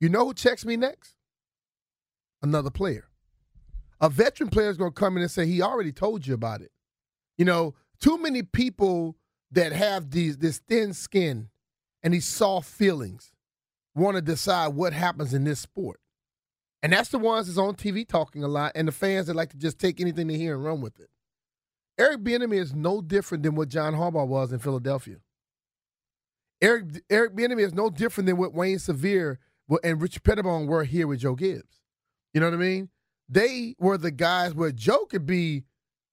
you 0.00 0.08
know 0.08 0.26
who 0.26 0.34
checks 0.34 0.64
me 0.64 0.76
next? 0.76 1.14
Another 2.42 2.70
player. 2.70 3.04
A 4.00 4.08
veteran 4.08 4.50
player 4.50 4.70
is 4.70 4.78
going 4.78 4.90
to 4.90 5.00
come 5.00 5.16
in 5.16 5.22
and 5.22 5.30
say, 5.30 5.46
he 5.46 5.62
already 5.62 5.92
told 5.92 6.26
you 6.26 6.34
about 6.34 6.60
it. 6.60 6.72
You 7.38 7.44
know, 7.44 7.76
too 8.00 8.18
many 8.18 8.42
people 8.42 9.16
that 9.52 9.72
have 9.72 10.10
these 10.10 10.38
this 10.38 10.58
thin 10.58 10.92
skin 10.94 11.48
and 12.02 12.12
these 12.12 12.26
soft 12.26 12.68
feelings 12.68 13.32
want 13.94 14.16
to 14.16 14.22
decide 14.22 14.68
what 14.68 14.92
happens 14.92 15.34
in 15.34 15.44
this 15.44 15.60
sport. 15.60 16.00
And 16.82 16.92
that's 16.92 17.10
the 17.10 17.18
ones 17.18 17.46
that's 17.46 17.58
on 17.58 17.74
TV 17.74 18.06
talking 18.06 18.42
a 18.42 18.48
lot 18.48 18.72
and 18.74 18.88
the 18.88 18.92
fans 18.92 19.26
that 19.26 19.36
like 19.36 19.50
to 19.50 19.56
just 19.56 19.78
take 19.78 20.00
anything 20.00 20.26
they 20.26 20.36
hear 20.36 20.54
and 20.54 20.64
run 20.64 20.80
with 20.80 20.98
it. 20.98 21.10
Eric 21.98 22.20
Bieniemy 22.20 22.56
is 22.56 22.74
no 22.74 23.00
different 23.00 23.44
than 23.44 23.54
what 23.54 23.68
John 23.68 23.94
Harbaugh 23.94 24.26
was 24.26 24.52
in 24.52 24.58
Philadelphia. 24.58 25.18
Eric 26.60 27.02
Eric 27.10 27.36
Bieniemy 27.36 27.60
is 27.60 27.74
no 27.74 27.90
different 27.90 28.26
than 28.26 28.36
what 28.36 28.54
Wayne 28.54 28.78
Sevier 28.78 29.38
and 29.84 30.02
Rich 30.02 30.22
Petitbon 30.22 30.66
were 30.66 30.84
here 30.84 31.06
with 31.06 31.20
Joe 31.20 31.34
Gibbs. 31.34 31.82
You 32.32 32.40
know 32.40 32.46
what 32.46 32.54
I 32.54 32.58
mean? 32.58 32.88
They 33.28 33.74
were 33.78 33.98
the 33.98 34.10
guys 34.10 34.54
where 34.54 34.72
Joe 34.72 35.06
could 35.06 35.26
be 35.26 35.64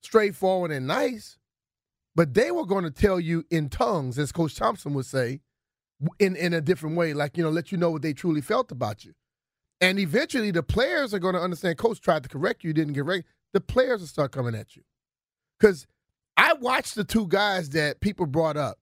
straightforward 0.01 0.72
and 0.72 0.88
nice, 0.88 1.38
but 2.20 2.34
they 2.34 2.52
were 2.52 2.66
going 2.66 2.84
to 2.84 2.92
tell 2.92 3.18
you 3.18 3.46
in 3.50 3.70
tongues, 3.70 4.20
as 4.20 4.34
Coach 4.34 4.54
Thompson 4.54 4.94
would 4.94 5.06
say, 5.06 5.40
in 6.20 6.36
in 6.36 6.54
a 6.54 6.60
different 6.60 6.98
way, 6.98 7.14
like 7.14 7.38
you 7.38 7.44
know, 7.44 7.50
let 7.50 7.72
you 7.72 7.78
know 7.78 7.92
what 7.92 8.02
they 8.02 8.12
truly 8.12 8.42
felt 8.42 8.74
about 8.74 9.06
you. 9.06 9.14
And 9.80 9.98
eventually, 9.98 10.52
the 10.52 10.62
players 10.62 11.14
are 11.14 11.20
going 11.20 11.36
to 11.36 11.40
understand. 11.40 11.78
Coach 11.78 12.02
tried 12.02 12.24
to 12.24 12.30
correct 12.30 12.66
you, 12.66 12.74
didn't 12.74 12.92
get 12.92 13.06
right. 13.06 13.24
The 13.54 13.62
players 13.62 14.02
will 14.02 14.08
start 14.08 14.34
coming 14.34 14.54
at 14.54 14.76
you 14.76 14.82
because 15.58 15.88
I 16.36 16.56
watched 16.56 16.96
the 16.96 17.06
two 17.06 17.26
guys 17.26 17.70
that 17.70 18.02
people 18.02 18.26
brought 18.26 18.58
up, 18.58 18.80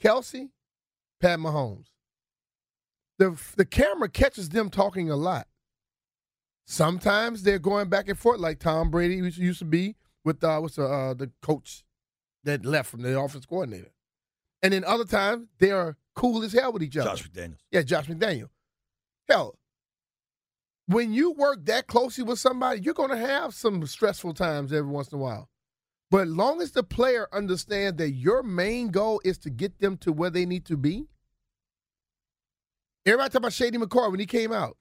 Kelce, 0.00 0.50
Pat 1.20 1.40
Mahomes. 1.40 1.88
The 3.18 3.36
the 3.56 3.66
camera 3.66 4.08
catches 4.08 4.50
them 4.50 4.70
talking 4.70 5.10
a 5.10 5.16
lot. 5.16 5.48
Sometimes 6.68 7.42
they're 7.42 7.58
going 7.58 7.88
back 7.88 8.08
and 8.08 8.16
forth, 8.16 8.38
like 8.38 8.60
Tom 8.60 8.92
Brady 8.92 9.16
used 9.16 9.58
to 9.58 9.64
be 9.64 9.96
with 10.24 10.42
uh, 10.44 10.58
what's 10.58 10.76
the, 10.76 10.84
uh, 10.84 11.14
the 11.14 11.30
coach 11.42 11.84
that 12.44 12.64
left 12.64 12.90
from 12.90 13.02
the 13.02 13.18
offense 13.18 13.46
coordinator. 13.46 13.92
And 14.62 14.72
then 14.72 14.84
other 14.84 15.04
times 15.04 15.48
they 15.58 15.70
are 15.70 15.96
cool 16.14 16.42
as 16.42 16.52
hell 16.52 16.72
with 16.72 16.82
each 16.82 16.96
other. 16.96 17.10
Josh 17.10 17.28
McDaniels. 17.28 17.58
Yeah, 17.70 17.82
Josh 17.82 18.06
McDaniel. 18.06 18.48
Hell, 19.28 19.54
when 20.86 21.12
you 21.12 21.32
work 21.32 21.64
that 21.66 21.86
closely 21.86 22.24
with 22.24 22.38
somebody, 22.38 22.80
you're 22.80 22.94
going 22.94 23.10
to 23.10 23.16
have 23.16 23.54
some 23.54 23.86
stressful 23.86 24.34
times 24.34 24.72
every 24.72 24.90
once 24.90 25.12
in 25.12 25.18
a 25.18 25.20
while. 25.20 25.48
But 26.10 26.26
long 26.26 26.60
as 26.60 26.72
the 26.72 26.82
player 26.82 27.28
understands 27.32 27.98
that 27.98 28.10
your 28.10 28.42
main 28.42 28.88
goal 28.88 29.20
is 29.24 29.38
to 29.38 29.50
get 29.50 29.78
them 29.78 29.96
to 29.98 30.12
where 30.12 30.30
they 30.30 30.44
need 30.44 30.64
to 30.66 30.76
be. 30.76 31.06
Everybody 33.06 33.30
talk 33.30 33.38
about 33.38 33.52
Shady 33.52 33.78
McCoy 33.78 34.10
when 34.10 34.18
he 34.20 34.26
came 34.26 34.52
out. 34.52 34.76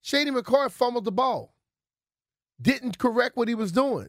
Shady 0.00 0.30
McCoy 0.30 0.70
fumbled 0.70 1.04
the 1.04 1.12
ball, 1.12 1.54
didn't 2.60 2.98
correct 2.98 3.36
what 3.36 3.48
he 3.48 3.54
was 3.54 3.70
doing. 3.70 4.08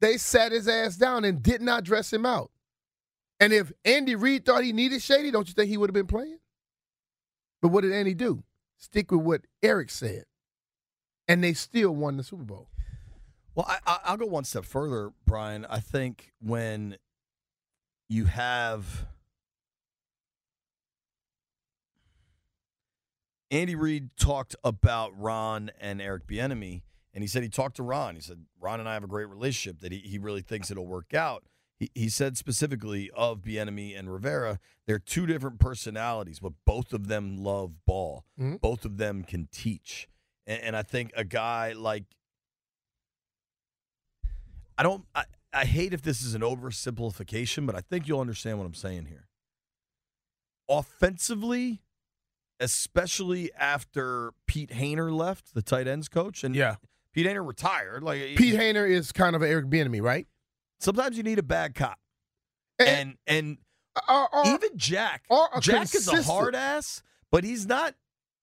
They 0.00 0.16
sat 0.16 0.52
his 0.52 0.66
ass 0.66 0.96
down 0.96 1.24
and 1.24 1.42
did 1.42 1.60
not 1.60 1.84
dress 1.84 2.12
him 2.12 2.24
out. 2.24 2.50
And 3.38 3.52
if 3.52 3.72
Andy 3.84 4.14
Reid 4.14 4.44
thought 4.44 4.64
he 4.64 4.72
needed 4.72 5.02
Shady, 5.02 5.30
don't 5.30 5.48
you 5.48 5.54
think 5.54 5.68
he 5.68 5.76
would 5.76 5.88
have 5.88 5.94
been 5.94 6.06
playing? 6.06 6.38
But 7.62 7.68
what 7.68 7.82
did 7.82 7.92
Andy 7.92 8.14
do? 8.14 8.42
Stick 8.78 9.10
with 9.10 9.20
what 9.20 9.42
Eric 9.62 9.90
said. 9.90 10.24
And 11.28 11.44
they 11.44 11.52
still 11.52 11.94
won 11.94 12.16
the 12.16 12.22
Super 12.22 12.44
Bowl. 12.44 12.68
Well, 13.54 13.66
I, 13.86 14.10
will 14.10 14.18
go 14.18 14.26
one 14.26 14.44
step 14.44 14.64
further, 14.64 15.12
Brian. 15.26 15.66
I 15.68 15.80
think 15.80 16.32
when 16.40 16.96
you 18.08 18.24
have 18.26 19.06
Andy 23.50 23.74
Reid 23.74 24.10
talked 24.16 24.54
about 24.62 25.18
Ron 25.18 25.70
and 25.80 26.00
Eric 26.00 26.26
Bieniemy, 26.26 26.82
and 27.14 27.22
he 27.22 27.28
said 27.28 27.42
he 27.42 27.48
talked 27.48 27.76
to 27.76 27.82
Ron. 27.82 28.14
He 28.14 28.20
said 28.20 28.44
Ron 28.60 28.80
and 28.80 28.88
I 28.88 28.94
have 28.94 29.04
a 29.04 29.08
great 29.08 29.28
relationship 29.28 29.80
that 29.80 29.92
he, 29.92 29.98
he 29.98 30.18
really 30.18 30.42
thinks 30.42 30.70
it'll 30.70 30.86
work 30.86 31.14
out. 31.14 31.44
He, 31.78 31.90
he 31.94 32.08
said 32.08 32.36
specifically 32.36 33.10
of 33.14 33.40
Bieniemy 33.40 33.98
and 33.98 34.12
Rivera, 34.12 34.58
they're 34.86 34.98
two 34.98 35.26
different 35.26 35.58
personalities, 35.58 36.38
but 36.38 36.52
both 36.66 36.92
of 36.92 37.08
them 37.08 37.42
love 37.42 37.84
ball. 37.86 38.24
Mm-hmm. 38.38 38.56
Both 38.56 38.84
of 38.84 38.98
them 38.98 39.24
can 39.24 39.48
teach, 39.50 40.08
and, 40.46 40.62
and 40.62 40.76
I 40.76 40.82
think 40.82 41.12
a 41.16 41.24
guy 41.24 41.72
like 41.72 42.04
I 44.80 44.82
don't. 44.82 45.04
I, 45.14 45.24
I 45.52 45.64
hate 45.66 45.92
if 45.92 46.00
this 46.00 46.22
is 46.22 46.34
an 46.34 46.40
oversimplification, 46.40 47.66
but 47.66 47.74
I 47.74 47.80
think 47.80 48.08
you'll 48.08 48.20
understand 48.20 48.58
what 48.58 48.64
I'm 48.64 48.72
saying 48.72 49.06
here. 49.06 49.28
Offensively, 50.68 51.82
especially 52.60 53.50
after 53.58 54.32
Pete 54.46 54.70
Hoener 54.70 55.12
left, 55.12 55.52
the 55.52 55.60
tight 55.60 55.86
ends 55.86 56.08
coach, 56.08 56.44
and 56.44 56.56
yeah, 56.56 56.76
Pete 57.12 57.26
Hoener 57.26 57.46
retired. 57.46 58.02
Like 58.02 58.36
Pete 58.36 58.54
Hoener 58.54 58.88
is 58.88 59.12
kind 59.12 59.34
of 59.34 59.42
an 59.42 59.50
Eric 59.50 59.66
Bieniemy, 59.66 60.02
right? 60.02 60.26
Sometimes 60.78 61.16
you 61.16 61.22
need 61.22 61.38
a 61.38 61.42
bad 61.42 61.74
cop, 61.74 61.98
and 62.78 63.16
and, 63.26 63.46
and 63.46 63.58
or, 64.08 64.28
even 64.46 64.76
Jack. 64.76 65.24
Jack 65.60 65.94
is 65.94 66.08
a 66.08 66.22
hard 66.22 66.54
ass, 66.54 67.02
but 67.30 67.44
he's 67.44 67.66
not 67.66 67.94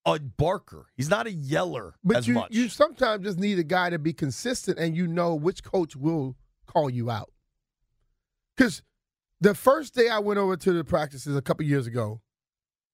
a 0.04 0.18
barker. 0.18 0.86
He's 0.96 1.10
not 1.10 1.26
a 1.26 1.32
yeller 1.32 1.94
but 2.04 2.26
you, 2.26 2.34
much. 2.34 2.52
You 2.52 2.68
sometimes 2.68 3.24
just 3.24 3.38
need 3.38 3.58
a 3.58 3.64
guy 3.64 3.90
to 3.90 3.98
be 3.98 4.12
consistent, 4.12 4.78
and 4.78 4.96
you 4.96 5.06
know 5.06 5.34
which 5.34 5.62
coach 5.64 5.96
will 5.96 6.36
call 6.66 6.90
you 6.90 7.10
out. 7.10 7.32
Because 8.56 8.82
the 9.40 9.54
first 9.54 9.94
day 9.94 10.08
I 10.08 10.18
went 10.18 10.38
over 10.38 10.56
to 10.56 10.72
the 10.72 10.84
practices 10.84 11.36
a 11.36 11.42
couple 11.42 11.64
years 11.64 11.86
ago, 11.86 12.20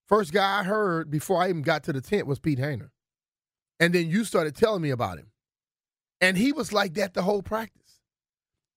first 0.06 0.32
guy 0.32 0.60
I 0.60 0.62
heard 0.62 1.10
before 1.10 1.42
I 1.42 1.48
even 1.48 1.62
got 1.62 1.84
to 1.84 1.92
the 1.92 2.00
tent 2.00 2.26
was 2.26 2.38
Pete 2.38 2.58
Hoener. 2.58 2.90
And 3.80 3.92
then 3.92 4.08
you 4.08 4.24
started 4.24 4.54
telling 4.54 4.82
me 4.82 4.90
about 4.90 5.18
him. 5.18 5.30
And 6.24 6.38
he 6.38 6.52
was 6.52 6.72
like 6.72 6.94
that 6.94 7.12
the 7.12 7.20
whole 7.20 7.42
practice. 7.42 8.00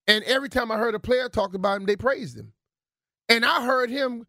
And 0.05 0.21
every 0.25 0.49
time 0.49 0.69
I 0.69 0.75
heard 0.75 0.95
a 0.95 0.99
player 0.99 1.29
talk 1.29 1.53
about 1.53 1.77
him, 1.77 1.85
they 1.85 1.95
praised 1.95 2.37
him. 2.37 2.51
And 3.29 3.45
I 3.45 3.65
heard 3.65 3.89
him 3.89 4.27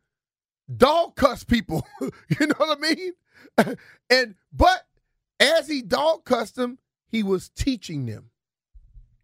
dog 0.74 1.16
cuss 1.16 1.42
people. 1.42 1.84
you 2.00 2.46
know 2.46 2.54
what 2.58 2.78
I 2.78 2.80
mean? 2.80 3.76
and 4.08 4.36
but 4.52 4.86
as 5.40 5.66
he 5.66 5.82
dog 5.82 6.24
cussed 6.24 6.54
them, 6.54 6.78
he 7.08 7.24
was 7.24 7.48
teaching 7.48 8.06
them. 8.06 8.30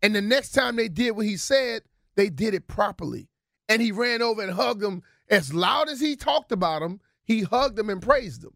And 0.02 0.12
the 0.12 0.22
next 0.22 0.50
time 0.50 0.74
they 0.74 0.88
did 0.88 1.12
what 1.12 1.26
he 1.26 1.36
said, 1.36 1.82
they 2.16 2.30
did 2.30 2.52
it 2.52 2.66
properly. 2.66 3.28
And 3.68 3.80
he 3.80 3.92
ran 3.92 4.22
over 4.22 4.42
and 4.42 4.54
hugged 4.54 4.80
them 4.80 5.04
as 5.30 5.54
loud 5.54 5.88
as 5.88 6.00
he 6.00 6.16
talked 6.16 6.50
about 6.50 6.80
them. 6.80 7.00
He 7.24 7.42
hugged 7.42 7.76
them 7.76 7.90
and 7.90 8.02
praised 8.02 8.42
them. 8.42 8.54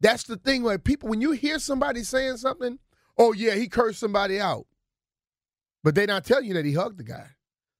That's 0.00 0.22
the 0.22 0.36
thing 0.36 0.62
where 0.62 0.78
people, 0.78 1.08
when 1.08 1.20
you 1.20 1.32
hear 1.32 1.58
somebody 1.58 2.04
saying 2.04 2.36
something, 2.36 2.78
oh 3.18 3.32
yeah, 3.32 3.54
he 3.54 3.68
cursed 3.68 4.00
somebody 4.00 4.40
out, 4.40 4.66
but 5.82 5.94
they're 5.94 6.06
not 6.06 6.24
telling 6.24 6.46
you 6.46 6.54
that 6.54 6.64
he 6.64 6.72
hugged 6.72 6.98
the 6.98 7.04
guy. 7.04 7.28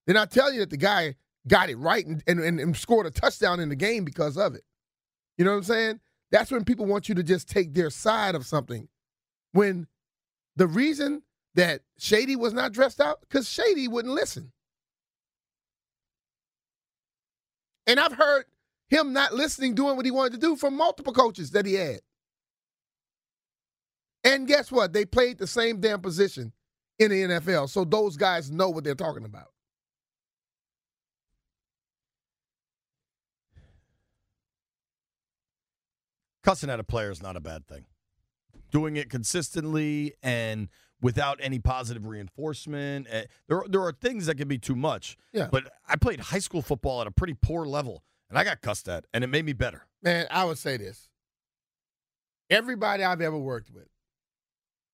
They're 0.07 0.14
not 0.14 0.31
telling 0.31 0.55
you 0.55 0.61
that 0.61 0.71
the 0.71 0.76
guy 0.76 1.16
got 1.49 1.71
it 1.71 1.76
right 1.76 2.07
and, 2.07 2.23
and, 2.26 2.40
and 2.61 2.76
scored 2.76 3.07
a 3.07 3.11
touchdown 3.11 3.61
in 3.61 3.69
the 3.69 3.76
game 3.76 4.05
because 4.05 4.37
of 4.37 4.55
it. 4.55 4.62
You 5.37 5.45
know 5.45 5.52
what 5.52 5.59
I'm 5.59 5.62
saying? 5.64 6.00
That's 6.31 6.50
when 6.50 6.64
people 6.64 6.87
want 6.87 7.09
you 7.09 7.14
to 7.16 7.23
just 7.23 7.49
take 7.49 7.75
their 7.75 7.90
side 7.90 8.35
of 8.35 8.47
something. 8.47 8.88
When 9.52 9.87
the 10.57 10.66
reason 10.66 11.23
that 11.55 11.83
Shady 11.99 12.37
was 12.37 12.52
not 12.52 12.73
dressed 12.73 13.00
out, 13.00 13.21
because 13.21 13.49
Shady 13.49 13.88
wouldn't 13.88 14.14
listen. 14.14 14.52
And 17.87 18.00
I've 18.00 18.12
heard 18.12 18.45
him 18.88 19.12
not 19.12 19.35
listening, 19.35 19.75
doing 19.75 19.97
what 19.97 20.05
he 20.05 20.11
wanted 20.11 20.33
to 20.35 20.38
do 20.38 20.57
from 20.57 20.76
multiple 20.76 21.12
coaches 21.12 21.52
that 21.52 21.66
he 21.66 21.75
had. 21.75 22.00
And 24.26 24.47
guess 24.47 24.73
what? 24.73 24.92
They 24.92 25.04
played 25.04 25.38
the 25.38 25.47
same 25.47 25.80
damn 25.80 26.00
position 26.00 26.52
in 26.99 27.11
the 27.11 27.23
NFL. 27.23 27.71
So 27.71 27.85
those 27.85 28.16
guys 28.16 28.50
know 28.50 28.68
what 28.68 28.85
they're 28.85 28.95
talking 28.95 29.25
about. 29.25 29.49
cussing 36.47 36.71
at 36.71 36.78
a 36.78 36.85
player 36.85 37.11
is 37.11 37.21
not 37.21 37.37
a 37.37 37.40
bad 37.40 37.66
thing. 37.66 37.85
Doing 38.71 38.97
it 38.97 39.11
consistently 39.11 40.14
and 40.23 40.68
without 41.02 41.38
any 41.42 41.59
positive 41.59 42.06
reinforcement. 42.06 43.09
Uh, 43.12 43.23
there, 43.49 43.62
there 43.68 43.83
are 43.83 43.92
things 43.92 44.26
that 44.26 44.37
can 44.37 44.47
be 44.47 44.56
too 44.56 44.76
much. 44.76 45.16
Yeah. 45.33 45.49
But 45.50 45.73
I 45.88 45.97
played 45.97 46.21
high 46.21 46.38
school 46.38 46.62
football 46.62 47.00
at 47.00 47.09
a 47.09 47.11
pretty 47.11 47.35
poor 47.35 47.66
level, 47.66 48.04
and 48.30 48.38
I 48.38 48.45
got 48.45 48.61
cussed 48.62 48.88
at, 48.88 49.06
and 49.12 49.25
it 49.25 49.26
made 49.26 49.45
me 49.45 49.54
better. 49.54 49.87
Man, 50.02 50.26
I 50.30 50.45
would 50.45 50.59
say 50.59 50.76
this. 50.76 51.09
Everybody 52.49 53.02
I've 53.02 53.21
ever 53.21 53.37
worked 53.37 53.71
with, 53.73 53.88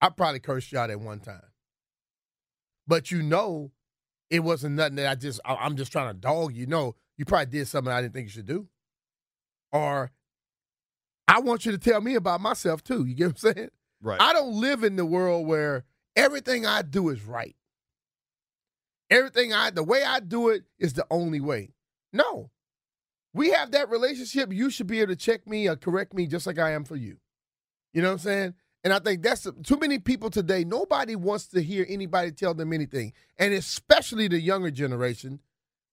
I 0.02 0.09
probably 0.11 0.40
cursed 0.40 0.73
you 0.73 0.78
out 0.78 0.90
at 0.90 1.00
one 1.00 1.21
time. 1.21 1.40
But 2.88 3.12
you 3.12 3.23
know, 3.23 3.71
it 4.28 4.40
wasn't 4.40 4.75
nothing 4.75 4.97
that 4.97 5.06
I 5.06 5.14
just, 5.14 5.40
I'm 5.44 5.76
just 5.76 5.92
trying 5.92 6.12
to 6.12 6.21
dog 6.21 6.54
you. 6.54 6.66
know, 6.66 6.97
you 7.16 7.25
probably 7.25 7.47
did 7.47 7.68
something 7.68 7.92
I 7.92 8.02
didn't 8.02 8.12
think 8.12 8.26
you 8.26 8.32
should 8.32 8.47
do. 8.47 8.66
Or 9.71 10.11
I 11.28 11.40
want 11.40 11.64
you 11.64 11.73
to 11.73 11.78
tell 11.78 12.00
me 12.00 12.16
about 12.16 12.40
myself 12.40 12.82
too. 12.82 13.06
You 13.06 13.14
get 13.14 13.26
what 13.26 13.44
I'm 13.44 13.54
saying? 13.54 13.68
Right. 14.02 14.21
I 14.21 14.32
don't 14.32 14.61
live 14.61 14.82
in 14.82 14.97
the 14.97 15.06
world 15.06 15.47
where 15.47 15.85
everything 16.16 16.66
I 16.66 16.82
do 16.82 17.09
is 17.09 17.23
right. 17.23 17.54
Everything 19.09 19.52
I 19.52 19.71
the 19.71 19.85
way 19.85 20.02
I 20.02 20.21
do 20.21 20.49
it 20.49 20.64
is 20.78 20.94
the 20.94 21.06
only 21.11 21.40
way. 21.40 21.71
No. 22.12 22.50
We 23.35 23.50
have 23.50 23.71
that 23.71 23.88
relationship. 23.88 24.52
You 24.52 24.68
should 24.68 24.88
be 24.88 25.00
able 25.00 25.12
to 25.12 25.16
check 25.16 25.47
me 25.47 25.68
or 25.68 25.76
correct 25.76 26.12
me 26.12 26.26
just 26.26 26.47
like 26.47 26.59
I 26.59 26.73
am 26.73 26.85
for 26.85 26.97
you. 26.97 27.18
You 27.94 28.02
know 28.02 28.09
what 28.09 28.14
I'm 28.14 28.18
saying? 28.18 28.54
And 28.84 28.92
I 28.92 28.98
think 28.98 29.22
that's 29.22 29.46
too 29.62 29.78
many 29.78 29.98
people 29.98 30.28
today. 30.28 30.64
Nobody 30.64 31.14
wants 31.14 31.46
to 31.48 31.62
hear 31.62 31.86
anybody 31.88 32.32
tell 32.32 32.52
them 32.54 32.72
anything. 32.72 33.12
And 33.38 33.54
especially 33.54 34.26
the 34.26 34.40
younger 34.40 34.72
generation, 34.72 35.40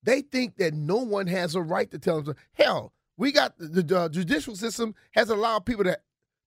they 0.01 0.21
think 0.21 0.57
that 0.57 0.73
no 0.73 0.97
one 0.97 1.27
has 1.27 1.53
a 1.55 1.61
right 1.61 1.89
to 1.91 1.99
tell 1.99 2.21
them. 2.21 2.35
Hell, 2.53 2.93
we 3.17 3.31
got 3.31 3.57
the, 3.59 3.83
the 3.83 4.09
judicial 4.09 4.55
system 4.55 4.95
has 5.11 5.29
allowed 5.29 5.65
people 5.65 5.83
to 5.83 5.99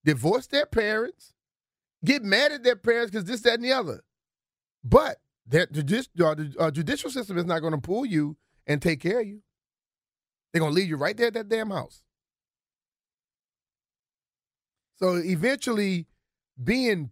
divorce 0.05 0.49
their 0.49 0.67
parents, 0.67 1.33
get 2.05 2.25
mad 2.25 2.51
at 2.51 2.65
their 2.65 2.77
parents 2.77 3.13
because 3.13 3.27
this, 3.27 3.43
that, 3.43 3.55
and 3.55 3.65
the 3.65 3.73
other. 3.73 4.03
But 4.83 5.19
that 5.47 5.71
judici- 5.73 6.09
uh, 6.21 6.35
the 6.35 6.55
uh, 6.59 6.71
judicial 6.71 7.11
system 7.11 7.39
is 7.39 7.45
not 7.45 7.61
going 7.61 7.75
to 7.75 7.81
pull 7.81 8.05
you 8.05 8.37
and 8.67 8.83
take 8.83 9.01
care 9.01 9.21
of 9.21 9.27
you. 9.27 9.43
They're 10.53 10.61
going 10.61 10.73
to 10.73 10.77
leave 10.77 10.89
you 10.89 10.97
right 10.97 11.17
there 11.17 11.29
at 11.29 11.35
that 11.35 11.49
damn 11.49 11.71
house. 11.71 12.03
So 14.97 15.17
eventually, 15.17 16.07
being 16.63 17.11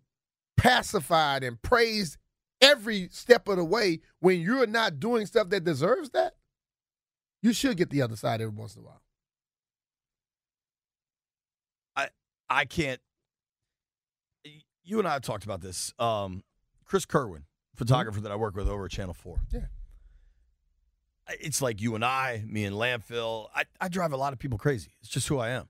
pacified 0.56 1.42
and 1.42 1.60
praised 1.62 2.16
every 2.60 3.08
step 3.10 3.48
of 3.48 3.56
the 3.56 3.64
way 3.64 4.00
when 4.20 4.40
you're 4.40 4.66
not 4.66 5.00
doing 5.00 5.26
stuff 5.26 5.48
that 5.50 5.64
deserves 5.64 6.10
that, 6.10 6.34
you 7.42 7.52
should 7.52 7.76
get 7.76 7.90
the 7.90 8.02
other 8.02 8.16
side 8.16 8.40
every 8.40 8.54
once 8.54 8.76
in 8.76 8.82
a 8.82 8.84
while. 8.84 9.02
I 11.96 12.08
I 12.48 12.64
can't. 12.64 13.00
You 14.84 14.98
and 14.98 15.08
I 15.08 15.14
have 15.14 15.22
talked 15.22 15.44
about 15.44 15.60
this. 15.60 15.94
Um, 15.98 16.42
Chris 16.84 17.06
Kerwin, 17.06 17.44
photographer 17.76 18.20
that 18.20 18.32
I 18.32 18.36
work 18.36 18.56
with 18.56 18.68
over 18.68 18.86
at 18.86 18.90
Channel 18.90 19.14
Four. 19.14 19.40
Yeah. 19.50 19.66
It's 21.38 21.62
like 21.62 21.80
you 21.80 21.94
and 21.94 22.04
I, 22.04 22.42
me 22.46 22.64
and 22.64 22.74
Landfill. 22.74 23.48
I, 23.54 23.64
I 23.80 23.88
drive 23.88 24.12
a 24.12 24.16
lot 24.16 24.32
of 24.32 24.40
people 24.40 24.58
crazy. 24.58 24.90
It's 25.00 25.08
just 25.08 25.28
who 25.28 25.38
I 25.38 25.50
am. 25.50 25.68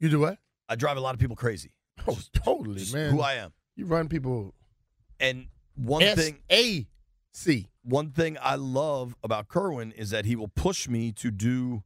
You 0.00 0.08
do 0.08 0.18
what? 0.18 0.38
I 0.68 0.74
drive 0.74 0.96
a 0.96 1.00
lot 1.00 1.14
of 1.14 1.20
people 1.20 1.36
crazy. 1.36 1.74
Oh, 2.06 2.18
totally, 2.34 2.80
Just 2.80 2.94
man. 2.94 3.12
Who 3.12 3.20
I 3.20 3.34
am. 3.34 3.52
you 3.76 3.86
run 3.86 4.08
people. 4.08 4.54
And 5.20 5.46
one 5.74 6.02
thing 6.16 6.38
A 6.50 6.86
C. 7.32 7.68
one 7.82 8.10
thing 8.10 8.36
I 8.40 8.56
love 8.56 9.16
about 9.22 9.48
Kerwin 9.48 9.92
is 9.92 10.10
that 10.10 10.24
he 10.24 10.36
will 10.36 10.48
push 10.48 10.86
me 10.88 11.12
to 11.12 11.30
do 11.30 11.82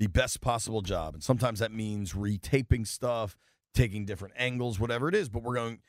the 0.00 0.06
best 0.08 0.40
possible 0.40 0.82
job. 0.82 1.14
And 1.14 1.22
sometimes 1.22 1.60
that 1.60 1.70
means 1.72 2.12
retaping 2.12 2.86
stuff, 2.86 3.36
taking 3.72 4.04
different 4.04 4.34
angles, 4.36 4.80
whatever 4.80 5.08
it 5.08 5.14
is. 5.14 5.28
But 5.28 5.42
we're 5.44 5.54
going, 5.54 5.80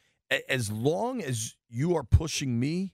as 0.48 0.72
long 0.72 1.22
as 1.22 1.56
you 1.68 1.96
are 1.96 2.04
pushing 2.04 2.60
me 2.60 2.94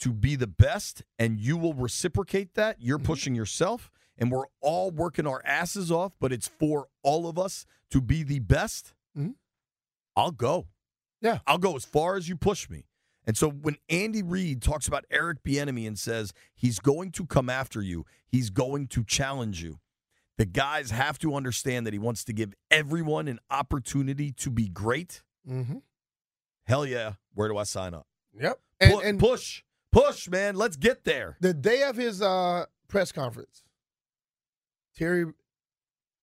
to 0.00 0.12
be 0.12 0.36
the 0.36 0.46
best 0.46 1.02
and 1.18 1.40
you 1.40 1.56
will 1.56 1.72
reciprocate 1.74 2.54
that, 2.54 2.76
you're 2.78 2.98
pushing 2.98 3.34
yourself. 3.34 3.90
And 4.18 4.30
we're 4.30 4.46
all 4.60 4.90
working 4.90 5.26
our 5.26 5.40
asses 5.46 5.90
off, 5.90 6.12
but 6.20 6.32
it's 6.32 6.48
for 6.48 6.88
all 7.02 7.26
of 7.28 7.38
us 7.38 7.64
to 7.90 8.00
be 8.00 8.22
the 8.24 8.40
best. 8.40 8.92
Mhm. 9.16 9.34
I'll 10.18 10.32
go. 10.32 10.66
Yeah. 11.20 11.38
I'll 11.46 11.58
go 11.58 11.76
as 11.76 11.84
far 11.84 12.16
as 12.16 12.28
you 12.28 12.36
push 12.36 12.68
me. 12.68 12.86
And 13.24 13.36
so 13.36 13.48
when 13.50 13.76
Andy 13.88 14.22
Reid 14.22 14.62
talks 14.62 14.88
about 14.88 15.04
Eric 15.12 15.44
Bieniemy 15.44 15.86
and 15.86 15.96
says 15.96 16.32
he's 16.56 16.80
going 16.80 17.12
to 17.12 17.24
come 17.24 17.48
after 17.48 17.80
you, 17.80 18.04
he's 18.26 18.50
going 18.50 18.88
to 18.88 19.04
challenge 19.04 19.62
you. 19.62 19.78
The 20.36 20.44
guys 20.44 20.90
have 20.90 21.18
to 21.20 21.34
understand 21.34 21.86
that 21.86 21.92
he 21.92 22.00
wants 22.00 22.24
to 22.24 22.32
give 22.32 22.52
everyone 22.70 23.28
an 23.28 23.38
opportunity 23.50 24.32
to 24.32 24.50
be 24.50 24.68
great. 24.68 25.22
Mm-hmm. 25.48 25.78
Hell 26.66 26.84
yeah, 26.84 27.12
where 27.34 27.48
do 27.48 27.56
I 27.56 27.62
sign 27.64 27.94
up? 27.94 28.06
Yep. 28.40 28.58
And, 28.80 29.02
and 29.02 29.20
push, 29.20 29.62
push, 29.92 30.28
man. 30.28 30.56
Let's 30.56 30.76
get 30.76 31.04
there. 31.04 31.36
the 31.40 31.54
day 31.54 31.82
of 31.82 31.96
his 31.96 32.22
uh, 32.22 32.66
press 32.88 33.12
conference, 33.12 33.62
Terry 34.96 35.26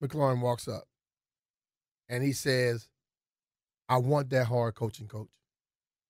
McLaurin 0.02 0.40
walks 0.42 0.68
up 0.68 0.84
and 2.08 2.22
he 2.22 2.32
says, 2.32 2.88
I 3.88 3.98
want 3.98 4.30
that 4.30 4.46
hard 4.46 4.74
coaching 4.74 5.08
coach. 5.08 5.28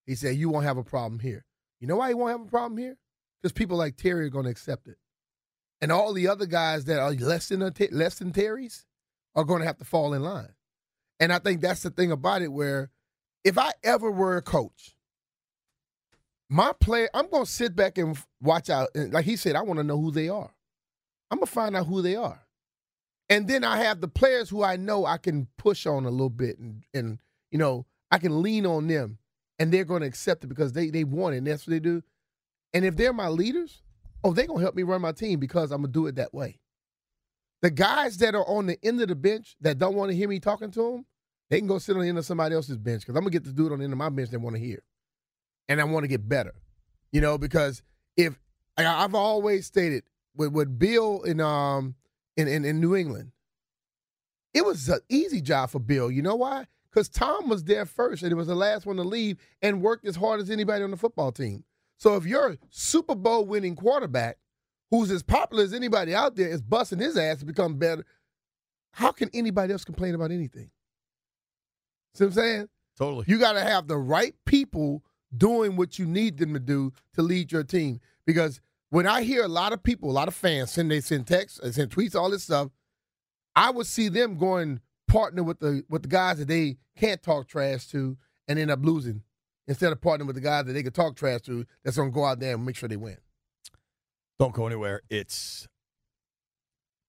He 0.06 0.14
said, 0.14 0.36
You 0.36 0.48
won't 0.48 0.64
have 0.64 0.78
a 0.78 0.84
problem 0.84 1.20
here. 1.20 1.44
You 1.80 1.86
know 1.86 1.96
why 1.96 2.10
you 2.10 2.16
won't 2.16 2.32
have 2.32 2.46
a 2.46 2.50
problem 2.50 2.78
here? 2.78 2.96
Because 3.40 3.52
people 3.52 3.76
like 3.76 3.96
Terry 3.96 4.26
are 4.26 4.30
going 4.30 4.44
to 4.44 4.50
accept 4.50 4.88
it. 4.88 4.96
And 5.80 5.92
all 5.92 6.12
the 6.12 6.28
other 6.28 6.46
guys 6.46 6.86
that 6.86 6.98
are 6.98 7.12
less 7.12 7.48
than, 7.48 7.72
less 7.90 8.18
than 8.18 8.32
Terry's 8.32 8.86
are 9.34 9.44
going 9.44 9.60
to 9.60 9.66
have 9.66 9.78
to 9.78 9.84
fall 9.84 10.14
in 10.14 10.22
line. 10.22 10.54
And 11.20 11.32
I 11.32 11.38
think 11.38 11.60
that's 11.60 11.82
the 11.82 11.90
thing 11.90 12.10
about 12.10 12.42
it 12.42 12.52
where 12.52 12.90
if 13.44 13.58
I 13.58 13.72
ever 13.84 14.10
were 14.10 14.36
a 14.36 14.42
coach, 14.42 14.96
my 16.48 16.72
player, 16.80 17.08
I'm 17.12 17.28
going 17.28 17.44
to 17.44 17.50
sit 17.50 17.76
back 17.76 17.98
and 17.98 18.16
watch 18.40 18.70
out. 18.70 18.88
And 18.94 19.12
like 19.12 19.24
he 19.24 19.36
said, 19.36 19.56
I 19.56 19.62
want 19.62 19.78
to 19.78 19.84
know 19.84 20.00
who 20.00 20.10
they 20.10 20.28
are. 20.28 20.50
I'm 21.30 21.38
going 21.38 21.46
to 21.46 21.52
find 21.52 21.76
out 21.76 21.86
who 21.86 22.02
they 22.02 22.16
are. 22.16 22.42
And 23.28 23.48
then 23.48 23.64
I 23.64 23.78
have 23.78 24.00
the 24.00 24.08
players 24.08 24.48
who 24.48 24.62
I 24.62 24.76
know 24.76 25.04
I 25.04 25.18
can 25.18 25.48
push 25.58 25.86
on 25.86 26.04
a 26.04 26.10
little 26.10 26.30
bit 26.30 26.58
and, 26.58 26.84
and 26.94 27.18
you 27.50 27.58
know, 27.58 27.86
I 28.10 28.18
can 28.18 28.42
lean 28.42 28.66
on 28.66 28.86
them 28.86 29.18
and 29.58 29.72
they're 29.72 29.84
going 29.84 30.02
to 30.02 30.06
accept 30.06 30.44
it 30.44 30.48
because 30.48 30.72
they, 30.72 30.90
they 30.90 31.04
want 31.04 31.34
it 31.34 31.38
and 31.38 31.46
that's 31.46 31.66
what 31.66 31.72
they 31.72 31.80
do. 31.80 32.02
And 32.72 32.84
if 32.84 32.96
they're 32.96 33.12
my 33.12 33.28
leaders, 33.28 33.82
oh, 34.22 34.32
they're 34.32 34.46
going 34.46 34.58
to 34.58 34.62
help 34.62 34.74
me 34.74 34.82
run 34.82 35.00
my 35.00 35.12
team 35.12 35.38
because 35.38 35.70
I'm 35.70 35.82
going 35.82 35.92
to 35.92 35.98
do 35.98 36.06
it 36.06 36.16
that 36.16 36.34
way. 36.34 36.58
The 37.62 37.70
guys 37.70 38.18
that 38.18 38.34
are 38.34 38.46
on 38.46 38.66
the 38.66 38.78
end 38.82 39.00
of 39.00 39.08
the 39.08 39.14
bench 39.14 39.56
that 39.60 39.78
don't 39.78 39.94
want 39.94 40.10
to 40.10 40.16
hear 40.16 40.28
me 40.28 40.40
talking 40.40 40.70
to 40.72 40.92
them, 40.92 41.06
they 41.48 41.58
can 41.58 41.68
go 41.68 41.78
sit 41.78 41.96
on 41.96 42.02
the 42.02 42.08
end 42.08 42.18
of 42.18 42.26
somebody 42.26 42.54
else's 42.54 42.76
bench 42.76 43.02
because 43.02 43.16
I'm 43.16 43.22
going 43.22 43.32
to 43.32 43.40
get 43.40 43.54
do 43.54 43.66
it 43.66 43.72
on 43.72 43.78
the 43.78 43.84
end 43.84 43.92
of 43.92 43.98
my 43.98 44.08
bench 44.08 44.30
they 44.30 44.36
want 44.36 44.56
to 44.56 44.62
hear. 44.62 44.82
And 45.68 45.80
I 45.80 45.84
want 45.84 46.04
to 46.04 46.08
get 46.08 46.28
better, 46.28 46.54
you 47.12 47.20
know, 47.20 47.38
because 47.38 47.82
if 48.16 48.38
I've 48.76 49.14
always 49.14 49.66
stated 49.66 50.04
with, 50.36 50.52
with 50.52 50.78
Bill 50.78 51.22
in, 51.22 51.40
um, 51.40 51.94
in, 52.36 52.46
in, 52.46 52.64
in 52.64 52.80
New 52.80 52.94
England, 52.94 53.32
it 54.54 54.64
was 54.64 54.88
an 54.88 55.00
easy 55.08 55.40
job 55.40 55.70
for 55.70 55.80
Bill. 55.80 56.10
You 56.10 56.22
know 56.22 56.36
why? 56.36 56.66
Because 56.96 57.10
Tom 57.10 57.50
was 57.50 57.64
there 57.64 57.84
first 57.84 58.22
and 58.22 58.30
he 58.30 58.34
was 58.34 58.46
the 58.46 58.54
last 58.54 58.86
one 58.86 58.96
to 58.96 59.02
leave 59.02 59.36
and 59.60 59.82
worked 59.82 60.06
as 60.06 60.16
hard 60.16 60.40
as 60.40 60.48
anybody 60.48 60.82
on 60.82 60.90
the 60.90 60.96
football 60.96 61.30
team. 61.30 61.62
So 61.98 62.16
if 62.16 62.24
your 62.24 62.56
Super 62.70 63.14
Bowl 63.14 63.44
winning 63.44 63.76
quarterback, 63.76 64.38
who's 64.90 65.10
as 65.10 65.22
popular 65.22 65.62
as 65.62 65.74
anybody 65.74 66.14
out 66.14 66.36
there, 66.36 66.48
is 66.48 66.62
busting 66.62 67.00
his 67.00 67.18
ass 67.18 67.40
to 67.40 67.44
become 67.44 67.76
better, 67.76 68.02
how 68.92 69.12
can 69.12 69.28
anybody 69.34 69.74
else 69.74 69.84
complain 69.84 70.14
about 70.14 70.30
anything? 70.30 70.70
See 72.14 72.24
what 72.24 72.28
I'm 72.28 72.32
saying? 72.32 72.68
Totally. 72.96 73.26
You 73.28 73.38
got 73.38 73.52
to 73.52 73.60
have 73.60 73.88
the 73.88 73.98
right 73.98 74.34
people 74.46 75.04
doing 75.36 75.76
what 75.76 75.98
you 75.98 76.06
need 76.06 76.38
them 76.38 76.54
to 76.54 76.60
do 76.60 76.94
to 77.12 77.20
lead 77.20 77.52
your 77.52 77.62
team. 77.62 78.00
Because 78.24 78.62
when 78.88 79.06
I 79.06 79.20
hear 79.20 79.44
a 79.44 79.48
lot 79.48 79.74
of 79.74 79.82
people, 79.82 80.10
a 80.10 80.12
lot 80.12 80.28
of 80.28 80.34
fans 80.34 80.70
send 80.70 80.90
they 80.90 81.02
send 81.02 81.26
texts, 81.26 81.60
they 81.62 81.72
send 81.72 81.90
tweets, 81.90 82.14
all 82.14 82.30
this 82.30 82.44
stuff, 82.44 82.70
I 83.54 83.68
would 83.68 83.86
see 83.86 84.08
them 84.08 84.38
going 84.38 84.80
partner 85.08 85.42
with 85.42 85.60
the 85.60 85.82
with 85.88 86.02
the 86.02 86.08
guys 86.08 86.38
that 86.38 86.48
they 86.48 86.76
can't 86.96 87.22
talk 87.22 87.48
trash 87.48 87.86
to 87.88 88.16
and 88.48 88.58
end 88.58 88.70
up 88.70 88.80
losing 88.82 89.22
instead 89.68 89.92
of 89.92 90.00
partnering 90.00 90.26
with 90.26 90.36
the 90.36 90.42
guys 90.42 90.64
that 90.66 90.72
they 90.72 90.82
can 90.82 90.92
talk 90.92 91.16
trash 91.16 91.42
to 91.42 91.64
that's 91.84 91.96
gonna 91.96 92.10
go 92.10 92.24
out 92.24 92.40
there 92.40 92.54
and 92.54 92.64
make 92.64 92.76
sure 92.76 92.88
they 92.88 92.96
win. 92.96 93.16
Don't 94.38 94.54
go 94.54 94.66
anywhere. 94.66 95.02
It's 95.08 95.66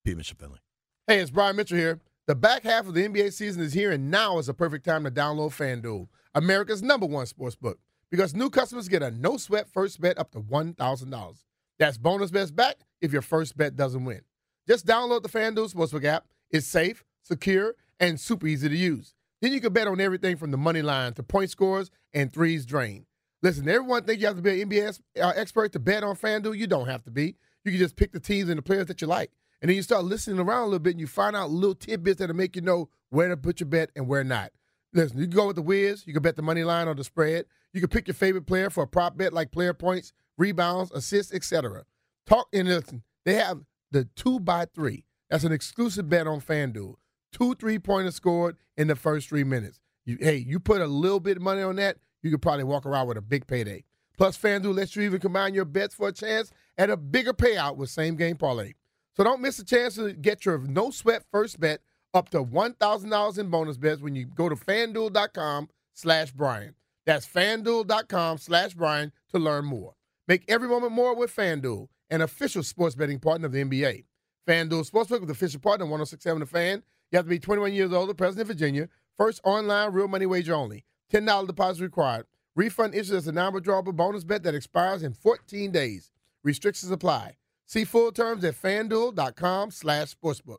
Pete 0.04 0.16
Mitchell 0.16 0.36
Finley. 0.38 0.58
Hey, 1.06 1.20
it's 1.20 1.30
Brian 1.30 1.56
Mitchell 1.56 1.78
here. 1.78 2.00
The 2.26 2.34
back 2.34 2.62
half 2.62 2.86
of 2.86 2.94
the 2.94 3.08
NBA 3.08 3.32
season 3.32 3.62
is 3.62 3.72
here, 3.72 3.90
and 3.90 4.10
now 4.10 4.38
is 4.38 4.46
the 4.46 4.54
perfect 4.54 4.84
time 4.84 5.04
to 5.04 5.10
download 5.10 5.50
FanDuel, 5.50 6.08
America's 6.34 6.82
number 6.82 7.06
one 7.06 7.24
sports 7.26 7.56
book, 7.56 7.78
because 8.10 8.34
new 8.34 8.50
customers 8.50 8.88
get 8.88 9.02
a 9.02 9.10
no 9.10 9.38
sweat 9.38 9.66
first 9.66 10.00
bet 10.00 10.18
up 10.18 10.30
to 10.32 10.40
$1,000. 10.40 11.44
That's 11.78 11.96
bonus 11.96 12.30
bets 12.30 12.50
back 12.50 12.76
if 13.00 13.12
your 13.12 13.22
first 13.22 13.56
bet 13.56 13.76
doesn't 13.76 14.04
win. 14.04 14.20
Just 14.66 14.86
download 14.86 15.22
the 15.22 15.28
FanDuel 15.30 15.72
Sportsbook 15.72 16.04
app. 16.04 16.26
It's 16.50 16.66
safe, 16.66 17.02
secure, 17.22 17.74
and 18.00 18.18
super 18.18 18.46
easy 18.46 18.68
to 18.68 18.76
use. 18.76 19.14
Then 19.40 19.52
you 19.52 19.60
can 19.60 19.72
bet 19.72 19.86
on 19.86 20.00
everything 20.00 20.36
from 20.36 20.50
the 20.50 20.56
money 20.56 20.82
line 20.82 21.14
to 21.14 21.22
point 21.22 21.50
scores 21.50 21.90
and 22.12 22.32
threes 22.32 22.66
drained. 22.66 23.06
Listen, 23.42 23.68
everyone 23.68 24.02
think 24.02 24.20
you 24.20 24.26
have 24.26 24.36
to 24.36 24.42
be 24.42 24.60
an 24.60 24.68
NBA 24.68 25.00
uh, 25.20 25.32
expert 25.36 25.72
to 25.72 25.78
bet 25.78 26.02
on 26.02 26.16
FanDuel. 26.16 26.56
You 26.56 26.66
don't 26.66 26.88
have 26.88 27.04
to 27.04 27.10
be. 27.10 27.36
You 27.64 27.70
can 27.70 27.78
just 27.78 27.96
pick 27.96 28.12
the 28.12 28.20
teams 28.20 28.48
and 28.48 28.58
the 28.58 28.62
players 28.62 28.86
that 28.86 29.00
you 29.00 29.06
like. 29.06 29.30
And 29.60 29.68
then 29.68 29.76
you 29.76 29.82
start 29.82 30.04
listening 30.04 30.38
around 30.38 30.62
a 30.62 30.66
little 30.66 30.78
bit 30.80 30.92
and 30.92 31.00
you 31.00 31.06
find 31.06 31.36
out 31.36 31.50
little 31.50 31.74
tidbits 31.74 32.18
that'll 32.18 32.34
make 32.34 32.56
you 32.56 32.62
know 32.62 32.88
where 33.10 33.28
to 33.28 33.36
put 33.36 33.60
your 33.60 33.68
bet 33.68 33.90
and 33.94 34.08
where 34.08 34.24
not. 34.24 34.50
Listen, 34.92 35.18
you 35.18 35.26
can 35.26 35.36
go 35.36 35.48
with 35.48 35.56
the 35.56 35.62
Wiz. 35.62 36.04
You 36.06 36.12
can 36.12 36.22
bet 36.22 36.36
the 36.36 36.42
money 36.42 36.64
line 36.64 36.88
or 36.88 36.94
the 36.94 37.04
spread. 37.04 37.44
You 37.72 37.80
can 37.80 37.90
pick 37.90 38.08
your 38.08 38.14
favorite 38.14 38.46
player 38.46 38.70
for 38.70 38.84
a 38.84 38.88
prop 38.88 39.16
bet 39.16 39.32
like 39.32 39.52
player 39.52 39.74
points, 39.74 40.12
rebounds, 40.36 40.90
assists, 40.92 41.32
etc. 41.32 41.84
Talk 42.26 42.48
and 42.52 42.68
listen. 42.68 43.02
They 43.24 43.34
have 43.34 43.60
the 43.90 44.04
two 44.16 44.40
by 44.40 44.66
three. 44.74 45.04
That's 45.28 45.44
an 45.44 45.52
exclusive 45.52 46.08
bet 46.08 46.26
on 46.26 46.40
FanDuel. 46.40 46.94
Two 47.32 47.54
three 47.54 47.78
pointers 47.78 48.14
scored 48.14 48.56
in 48.76 48.88
the 48.88 48.96
first 48.96 49.28
three 49.28 49.44
minutes. 49.44 49.80
You, 50.04 50.16
hey, 50.20 50.36
you 50.36 50.58
put 50.58 50.80
a 50.80 50.86
little 50.86 51.20
bit 51.20 51.36
of 51.36 51.42
money 51.42 51.62
on 51.62 51.76
that, 51.76 51.98
you 52.22 52.30
could 52.30 52.42
probably 52.42 52.64
walk 52.64 52.86
around 52.86 53.08
with 53.08 53.18
a 53.18 53.22
big 53.22 53.46
payday. 53.46 53.84
Plus, 54.16 54.36
FanDuel 54.36 54.74
lets 54.74 54.96
you 54.96 55.02
even 55.02 55.20
combine 55.20 55.54
your 55.54 55.64
bets 55.64 55.94
for 55.94 56.08
a 56.08 56.12
chance 56.12 56.50
at 56.76 56.90
a 56.90 56.96
bigger 56.96 57.32
payout 57.32 57.76
with 57.76 57.90
same 57.90 58.16
game 58.16 58.36
parlay. 58.36 58.72
So 59.16 59.24
don't 59.24 59.40
miss 59.40 59.58
a 59.58 59.64
chance 59.64 59.94
to 59.96 60.12
get 60.12 60.44
your 60.44 60.58
no 60.58 60.90
sweat 60.90 61.24
first 61.30 61.60
bet 61.60 61.80
up 62.14 62.28
to 62.30 62.42
$1,000 62.42 63.38
in 63.38 63.50
bonus 63.50 63.76
bets 63.76 64.00
when 64.00 64.14
you 64.14 64.26
go 64.26 64.48
to 64.48 64.56
fanduel.com 64.56 65.68
slash 65.92 66.32
Brian. 66.32 66.74
That's 67.06 67.26
fanduel.com 67.26 68.38
slash 68.38 68.74
Brian 68.74 69.12
to 69.32 69.38
learn 69.38 69.64
more. 69.64 69.94
Make 70.26 70.44
every 70.48 70.68
moment 70.68 70.92
more 70.92 71.14
with 71.14 71.34
FanDuel, 71.34 71.88
an 72.10 72.20
official 72.20 72.62
sports 72.62 72.94
betting 72.94 73.18
partner 73.18 73.46
of 73.46 73.52
the 73.52 73.64
NBA. 73.64 74.04
FanDuel 74.46 74.90
Sportsbook 74.90 75.20
with 75.20 75.30
official 75.30 75.60
partner 75.60 75.84
1067 75.84 76.40
The 76.40 76.46
Fan. 76.46 76.82
You 77.10 77.16
have 77.16 77.26
to 77.26 77.30
be 77.30 77.38
21 77.38 77.72
years 77.72 77.92
old 77.92 78.10
or 78.10 78.14
present 78.14 78.42
in 78.42 78.46
Virginia. 78.46 78.88
First 79.16 79.40
online 79.44 79.92
real 79.92 80.08
money 80.08 80.26
wager 80.26 80.54
only. 80.54 80.84
$10 81.12 81.46
deposit 81.46 81.82
required. 81.82 82.26
Refund 82.54 82.94
issued 82.94 83.16
as 83.16 83.26
a 83.26 83.32
non-withdrawable 83.32 83.96
bonus 83.96 84.24
bet 84.24 84.42
that 84.42 84.54
expires 84.54 85.02
in 85.02 85.14
14 85.14 85.70
days. 85.70 86.10
Restrictions 86.44 86.92
apply. 86.92 87.36
See 87.66 87.84
full 87.84 88.12
terms 88.12 88.44
at 88.44 88.54
fanduel.com 88.54 89.70
slash 89.70 90.14
sportsbook. 90.14 90.58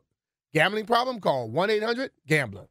Gambling 0.52 0.86
problem? 0.86 1.20
Call 1.20 1.48
1-800-GAMBLER. 1.50 2.68